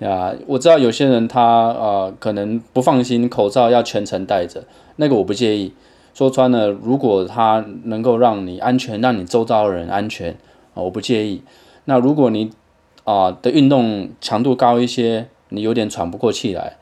[0.00, 4.62] 呀，我知道有些人他呃可能不放心口罩要全程戴着，
[4.96, 5.72] 那个我不介意。
[6.16, 10.32] 说穿了，如果它能够让你安全，让你周遭的人安全，
[10.72, 11.42] 啊、我不介意。
[11.84, 12.50] 那如果你
[13.04, 16.78] 啊、的运动强度高一些，你有点喘不过气来，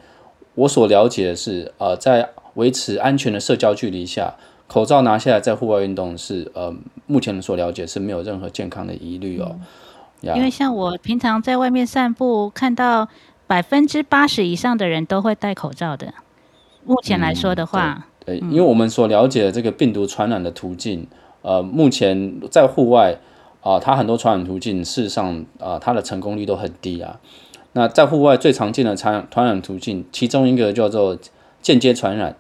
[0.54, 4.34] 我所了解的是，呃，在维持安全的社交距离下，
[4.68, 6.72] 口罩拿下来在户外运动是呃，
[7.08, 9.56] 目前所了解是没有任何健康的疑虑哦。
[10.20, 13.08] 呀因为像我平常在外面散步，看到
[13.48, 16.14] 百分之八十以上的人都会戴口罩的。
[16.84, 21.06] 目前来说的话，对，因为我们所了解的这个病毒传染的途径，
[21.42, 23.18] 呃，目前在户外
[23.60, 27.18] 啊、它很多传染途径，事实上啊、它的成功率都很低啊。
[27.72, 31.18] 那在户外最常见的传染传染途径，其中一个叫做
[31.60, 32.36] 间接传染，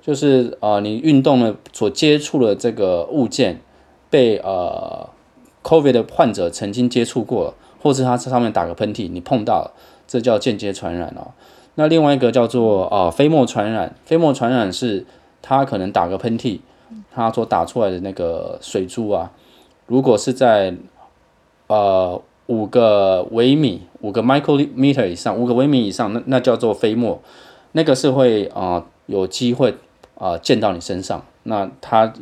[0.00, 3.60] 就是啊、你运动呢所接触的这个物件
[4.08, 5.08] 被呃
[5.62, 9.72] COVID 的患者曾经接触过了，或是他在上面打个喷嚏，你碰到了，
[10.06, 11.32] 这叫间接传染哦。
[11.74, 15.04] 那另外一个叫做啊、呃飞沫传染，飞沫传染是
[15.48, 16.60] 他可能打个喷嚏，
[17.10, 19.32] 他所打出来的那个水珠啊，
[19.86, 20.74] 如果是在
[21.68, 27.22] 呃五个微米、五个 micrometer 以上、五个微米以上，那那叫做飞沫，
[27.72, 29.74] 那个是会啊、有机会
[30.18, 32.12] 啊、溅到你身上，那它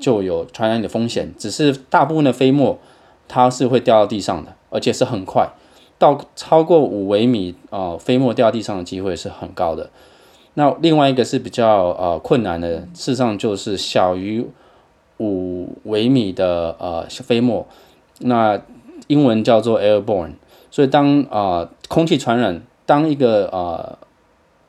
[0.00, 1.32] 就有传染的风险。
[1.38, 2.80] 只是大部分的飞沫
[3.28, 5.48] 它是会掉到地上的，而且是很快。
[6.00, 9.90] 到超过五微米啊、飞沫掉地上的机会是很高的。
[10.54, 14.44] 那另外一个是比较呃困难的，事实上就是小于
[15.18, 17.66] 五微米的呃飞沫，
[18.18, 18.60] 那
[19.06, 20.32] 英文叫做 airborne。
[20.70, 23.98] 所以当啊、呃空气传染，当一个呃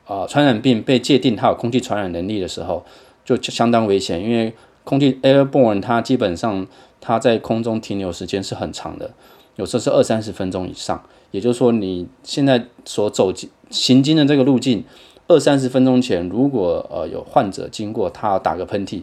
[0.06, 2.84] 呃传染病被界定它有空气传染能力的时候，
[3.24, 4.52] 就相当危险，因为
[4.84, 6.66] 空气 airborne 它基本上
[7.00, 9.10] 它在空中停留时间是很长的。
[9.56, 11.02] 有时候是二三十分钟以上。
[11.30, 13.32] 也就是说，你现在所走
[13.70, 14.84] 行经的这个路径，
[15.32, 19.02] 二三十分钟前，如果呃有患者经过，他打个喷嚏，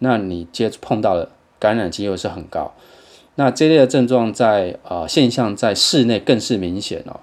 [0.00, 2.72] 那你接触碰到的感染机会是很高。
[3.36, 7.20] 那这类的症状在呃现象在室内更是明显哦。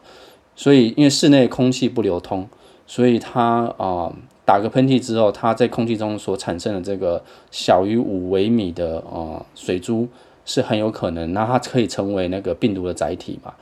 [0.55, 2.47] 所以因为室内空气不流通，
[2.87, 4.13] 所以他啊
[4.45, 10.07] 打个喷嚏之后，它在空气中所产生的这个小于五微米的呃水珠
[10.45, 13.53] 是很有可能，那它可以成为那个病毒的载体嘛。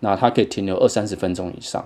[0.00, 1.84] 那它可以停留二三十分钟以上。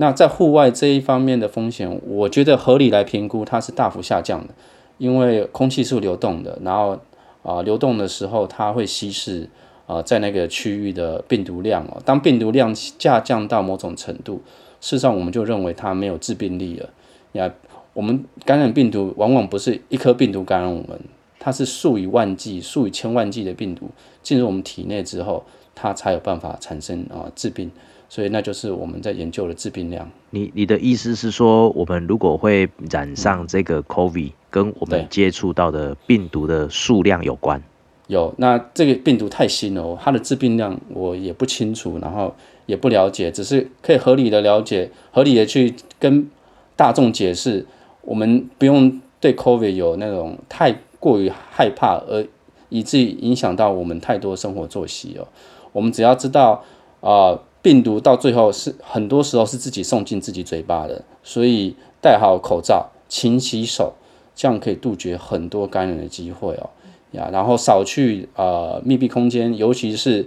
[0.00, 4.54] 那在户外这一方面的风险，我觉得合理来评估，它是大幅下降的，
[4.96, 6.98] 因为空气是流动的，然后
[7.42, 9.46] 啊流动的时候，它会稀释
[9.86, 12.00] 啊在那个区域的病毒量哦。
[12.02, 14.40] 当病毒量下降到某种程度，
[14.80, 16.88] 事实上我们就认为它没有致病力了。
[17.32, 17.52] 呀，
[17.92, 20.98] 我们感染病毒往往不是一颗病毒感染我们，
[21.38, 23.90] 它是数以万计、数以千万计的病毒
[24.22, 25.44] 进入我们体内之后。
[25.72, 27.70] 它才有办法产生啊致病，
[28.10, 30.10] 所以那就是我们在研究的致病量。
[30.30, 37.62] 你你的意思是说，我们如果会染上这个 COVID，跟我们接触到的病毒的数量有关？
[38.08, 42.34] 有，那这个病毒太新了，它的致病量我也不清楚，然后
[42.66, 46.28] 也不了解，只是可以合理的了解，合理的去跟
[46.74, 47.64] 大众解释，
[48.02, 52.26] 我们不用对 COVID 有那种太过于害怕，而
[52.68, 55.28] 以至于影响到我们太多生活作息哦。
[55.70, 56.64] 我们只要知道，
[57.00, 63.94] 啊，病毒到最后是很多时候是自己送进自己嘴巴的，所以戴好口罩、勤洗手，
[64.34, 66.70] 这样可以杜绝很多感染的机会哦。
[67.12, 70.26] 呀，然后少去呃密闭空间，尤其是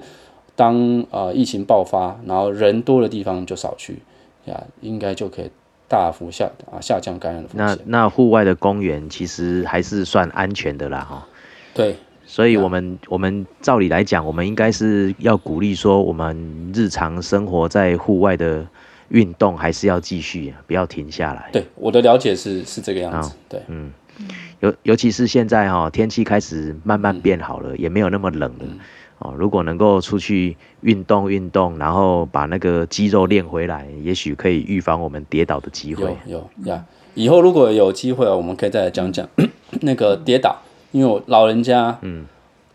[0.55, 4.03] 当呃疫情爆发，然后人多的地方就少去，
[4.45, 5.49] 呀，应该就可以
[5.87, 7.77] 大幅下啊下降感染的风险。
[7.85, 11.27] 那那户外的公园其实还是算安全的啦，哈。
[11.73, 11.95] 对。
[12.25, 18.65] 所以，我们我们照理来讲，我们应该是要鼓励说，我们日常生活在户外的
[19.09, 21.49] 运动还是要继续，不要停下来。
[21.51, 23.35] 对，我的了解是是这个样子。
[23.49, 23.91] 对，嗯，
[24.61, 28.65] 尤尤其是现在哈，天气开始慢慢变好了，也没有那么冷了。
[29.19, 36.15] 哦，如果能够出去运动运动，然后把那个肌肉练回来，也许可以预防我们跌倒的机会。
[36.25, 39.27] 有有呀，以后如果有机会，我们可以再来讲讲
[39.81, 40.57] 那个跌倒。
[40.93, 42.25] 因为我老人家，嗯，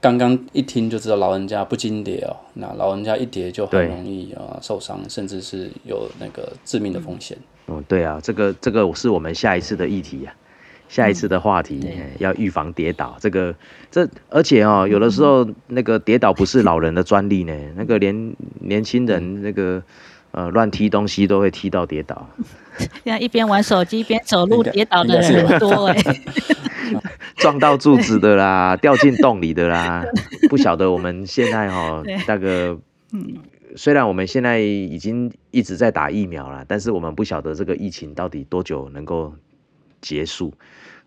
[0.01, 7.39] 刚刚一听就知道老人家不经跌哦，那老人家一跌就很容易啊受伤，甚至是有那个致命的风险。
[7.67, 10.35] 哦，对啊，这个这个是我们下一次的议题呀，
[10.89, 11.81] 下一次的话题
[12.19, 13.17] 要预防跌倒。
[13.21, 13.55] 这个
[13.91, 19.81] 这而且哦，有的时候那个跌倒不是老人的专利呢，那个连年轻人那个
[20.33, 22.29] 呃乱踢东西都会踢到跌倒。
[23.05, 25.97] 现在一边玩手机一边走路跌倒的人很多哎。
[27.37, 30.05] 撞到柱子的啦， 掉进洞里的啦，
[30.49, 32.79] 不晓得我们现在哈那个，
[33.77, 39.35] 虽然我们现在已经一直在打疫苗了，但是我们不晓得这个疫情到底多久能够
[40.01, 40.53] 结束。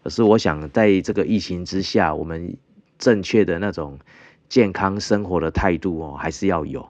[0.04, 2.56] 可是我想在这个疫情之下，我们
[2.98, 4.00] 正确的那种
[4.48, 6.88] 健康生活的态度哦，还是要有，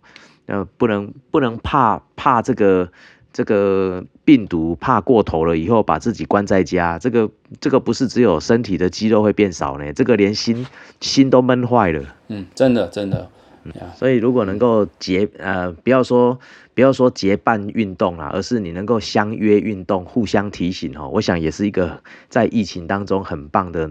[0.51, 2.91] 呃，不能不能怕怕这个。
[3.33, 7.29] 这个病毒怕过头了，以后把自己关在家，这个
[7.61, 10.67] 这个不是只有身体的肌肉会变少呢，这个连心
[10.99, 12.03] 心都闷坏了。
[12.27, 13.29] 嗯，真的真的。
[13.63, 16.37] 嗯所以如果能够结呃，不要说
[16.73, 23.89] 不要说结伴运动啦，而是你能够相约运动，互相提醒哦，我想也是一个在疫情当中很棒的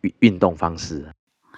[0.00, 1.04] 运运动方式。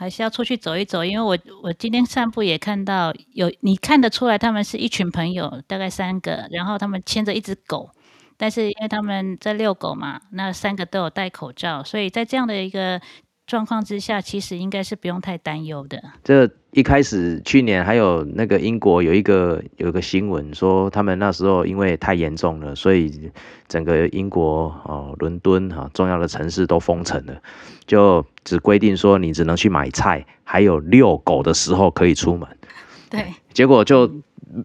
[0.03, 7.89] 还是要出去走一走，因为我我今天散步也看到有，你看得出来他们是一群朋友，大概三个，然后他们牵着一只狗，
[8.37, 13.01] 但是因为他们在遛狗嘛，那三个都有戴口罩，所以在这样的一个。
[13.53, 16.03] 状况之下，其实应该是不用太担忧的。
[16.25, 23.31] 这一开始去年还有那个英国有一个有一个新闻说，他们那时候因为太严重了，所以
[23.69, 27.43] 整个英国哦，伦敦哈重要的城市都封城了，
[27.85, 32.49] 就只规定说你只能去买菜，还有遛狗的时候可以出门。
[33.11, 34.11] 对，结果就。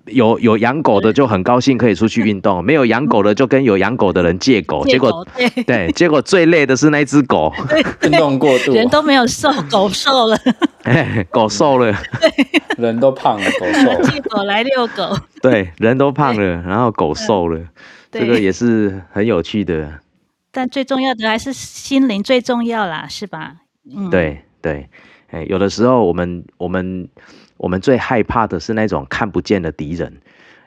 [0.06, 5.26] 有有养狗的就很高兴可以出去运动， 没有养狗的就跟有养狗的人借狗，结果
[5.66, 7.54] 对，结果最累的是那只狗，
[8.04, 10.38] 运动过度，人都没有瘦，狗瘦了，
[10.84, 11.96] 哎狗瘦了，
[12.78, 17.60] 人都胖了，狗瘦了，借狗来遛狗，对，人都胖了，然后狗瘦了，
[18.12, 20.02] 这个也是很有趣的。
[20.52, 23.58] 但最重要的还是心灵最重要啦，是吧？
[23.96, 24.90] 嗯，对对，
[25.30, 27.08] 哎，有的时候我们我们。
[27.58, 30.22] 我们最害怕的是那种看不见的敌人，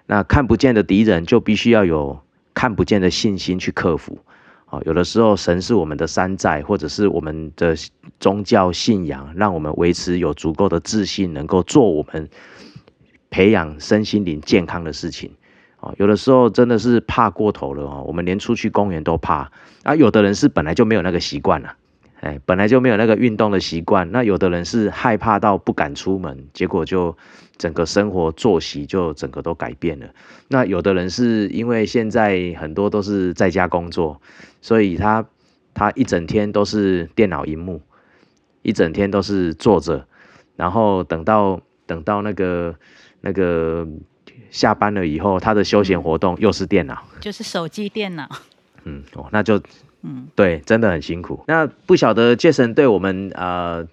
[0.06, 2.20] 那看不见的敌人就必须要有
[2.52, 4.18] 看不见的信心去克服。
[4.66, 7.74] 啊，有的时候神是我们的山寨，或者是我们的
[8.20, 12.28] 宗教信仰，让我们维持有足够的自信，能够做我们
[13.30, 15.32] 培养身心灵健康的事情。
[15.80, 19.50] 哦，有的时候真的是怕过头了哦，我们连出去公园都怕。
[19.82, 21.74] 啊，有的人是本来就没有那个习惯了，
[22.20, 24.10] 哎，本来就没有那个运动的习惯。
[24.12, 27.16] 那有的人是害怕到不敢出门，结果就
[27.56, 30.06] 整个生活作息就整个都改变了。
[30.48, 34.20] 那有的人是因为现在很多都是在家工作，
[34.60, 35.24] 所以他
[35.74, 37.80] 他一整天都是电脑荧幕，
[38.62, 40.06] 一整天都是坐着，
[40.56, 42.74] 然后等到等到那个
[43.20, 43.86] 那个。
[44.50, 48.28] 下班了以后，他的休闲活动又是电脑，就是手机电脑。
[48.82, 49.62] 嗯，哦，那就，
[50.02, 51.40] 嗯，对，真的很辛苦。
[51.46, 53.86] 那不晓得杰森对我们呃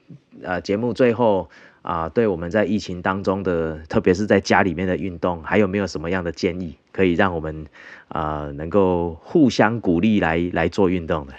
[0.44, 1.50] 呃节目最后
[1.82, 7.66] 啊，对我们在疫情当中的，特别是在家里面的运动，还有没有什么样的建议，可以让我们
[8.08, 11.34] 啊能够互相鼓励来来做运动的？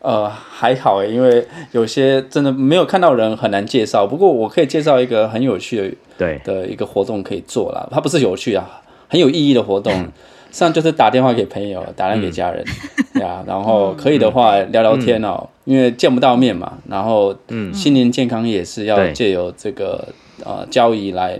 [0.00, 4.06] 呃，还好诶，因为有些真的没有看到人，很难介绍。
[4.06, 7.88] 不过我可以介绍一个很有趣的，对的一个活动可以做啦。
[7.90, 9.92] 它不是有趣啊，很有意义的活动，
[10.54, 12.64] 上就是打电话给朋友，打电话给家人
[13.20, 16.78] 呀，然后可以的话聊聊天哦，因为见不到面嘛。
[16.88, 20.06] 然后，嗯，心灵健康也是要借由这个
[20.44, 21.36] 呃交易来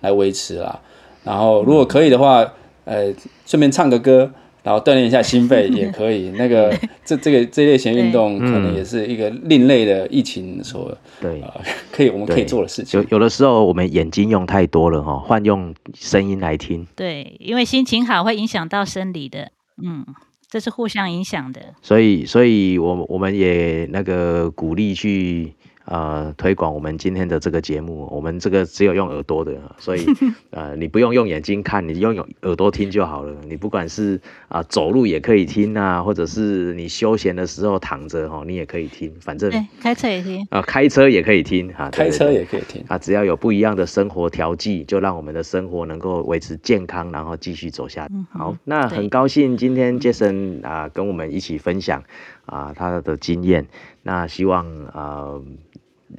[0.00, 0.80] 来维持啦。
[1.22, 2.44] 然后，如果可以的话，
[2.84, 3.14] 呃，
[3.46, 4.30] 顺便唱个歌。
[4.66, 11.40] 然后锻炼一下心肺 也可以，那个这这个这类型运动可能也是一个另类的疫情所对
[11.92, 13.00] 可以我们可以做的事情。
[13.00, 16.84] 有有的时候我们眼睛用太多了哈，换用声音来听。
[16.96, 20.04] 对，因为心情好会影响到生理的，嗯，
[20.50, 21.60] 这是互相影响的。
[21.80, 25.52] 所以，所以我我们也那个鼓励去。
[25.86, 30.04] 呃，推广我们今天的这个节目，我们这个只有用耳朵的，所以
[30.50, 33.32] 呃，你不用用眼睛看，你用用耳朵听就好了。
[33.48, 39.48] 你不管是啊走路也可以听啊，或者是你休闲的时候躺着哈，你也可以听，反正
[39.80, 48.14] 开车也听啊，开车也可以听哈，开车也可以听啊，只要有不一样的生活调剂，就让我们的生活能够维持健康，然后继续走下去。
[48.32, 52.02] 好，那很高兴今天杰森啊跟我们一起分享
[52.44, 53.68] 啊他的经验，
[54.02, 55.40] 那希望啊。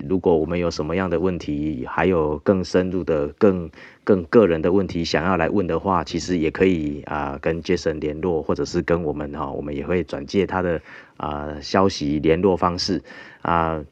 [0.07, 3.69] 如果我们有什么样的问题，还有更深入的、更
[4.03, 10.81] 更个人的问题想要来问的话，其实也可以啊跟 Jason 联络，或者是跟我们哈，我们也会转借他的
[11.17, 13.01] 啊消息联络方式
[13.41, 13.83] 啊。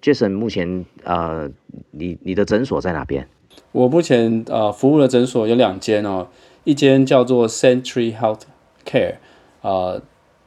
[0.00, 1.48] Jason 目前啊，
[1.90, 3.28] 你你的诊所在哪边？
[3.70, 6.28] 我目前啊服务的诊所有两间哦，
[6.64, 8.40] 一间叫做 Century Health
[8.84, 9.16] Care
[9.60, 10.00] 啊，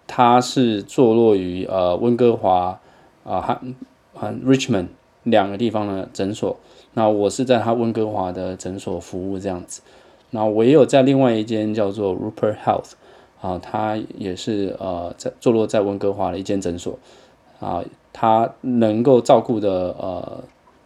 [0.07, 2.81] 它是坐落于呃温哥华
[3.23, 3.75] 啊汉。
[4.17, 4.87] 啊，Richmond
[5.25, 6.57] 两个地方的诊所，
[6.93, 9.81] 那我是在他温哥华的诊所服务这样子，
[10.29, 12.93] 那我也有在另外一间叫做 Rupert Health，
[13.41, 16.97] 啊，它也是呃在坐落在温哥华的一间诊所，
[17.59, 20.43] 啊，它能够照顾的呃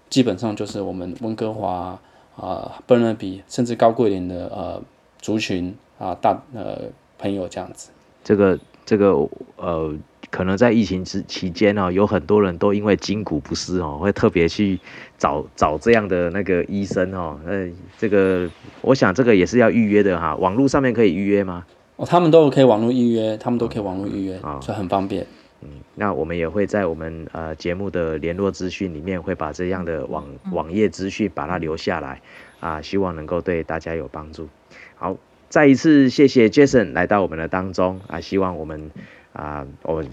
[0.10, 2.00] 基本上就是我们温哥华
[2.36, 4.82] 啊 Burnaby 甚至高贵点的呃
[5.22, 6.80] 族群啊大呃
[7.18, 7.92] 朋友这样子，
[8.24, 9.12] 这个这个
[9.58, 9.96] 呃。
[10.32, 14.80] 可能在疫情之期间哦，有很多人都因为筋骨不适哦，会特别去
[15.18, 17.40] 找找这样的那个医生哦。
[17.46, 17.68] 呃，
[17.98, 18.50] 这个
[18.82, 20.36] 我想这个也是要预约的哈。
[20.36, 21.66] 网络上面可以预约吗？
[21.96, 25.26] 哦，他们都可以网络预约，他们都可以网络预约，所以很方便。
[25.62, 32.22] 嗯，那我们也会在我们呃节目的联络资讯里面会把这样的网网页资讯把它留下来
[32.60, 34.48] 啊，希望能够对大家有帮助。
[34.96, 35.18] 好，
[35.50, 38.92] 再一次谢谢 Jason 来到我们的当中啊，希望我们。
[39.34, 40.04] 啊，我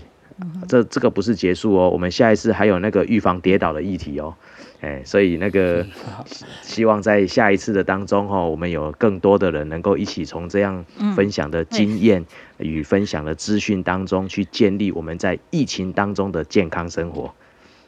[0.69, 4.35] 这这个不是结束哦，我们下一次还有那个预防跌倒的议题哦，
[4.83, 5.87] 哎，所以那个
[6.61, 12.27] 希望在下一次的当中哈，我们有更多的人能够一起从这样分享的经验
[12.59, 17.35] 与分享的资讯当中去建立我们在疫情当中的健康生活。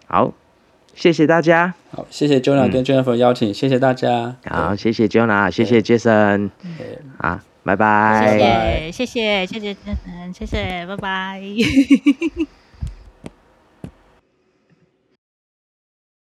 [0.06, 0.32] 好，
[0.94, 1.74] 谢谢大家。
[1.90, 4.36] 好，谢谢 Jonah 跟 Jennifer 邀请，谢谢大家。
[4.46, 6.48] 好，谢谢 Jonah，谢谢 Jason。
[7.18, 7.44] 啊。
[7.68, 9.76] 拜拜，谢谢，谢谢，谢谢，
[10.32, 11.42] 谢谢，拜拜。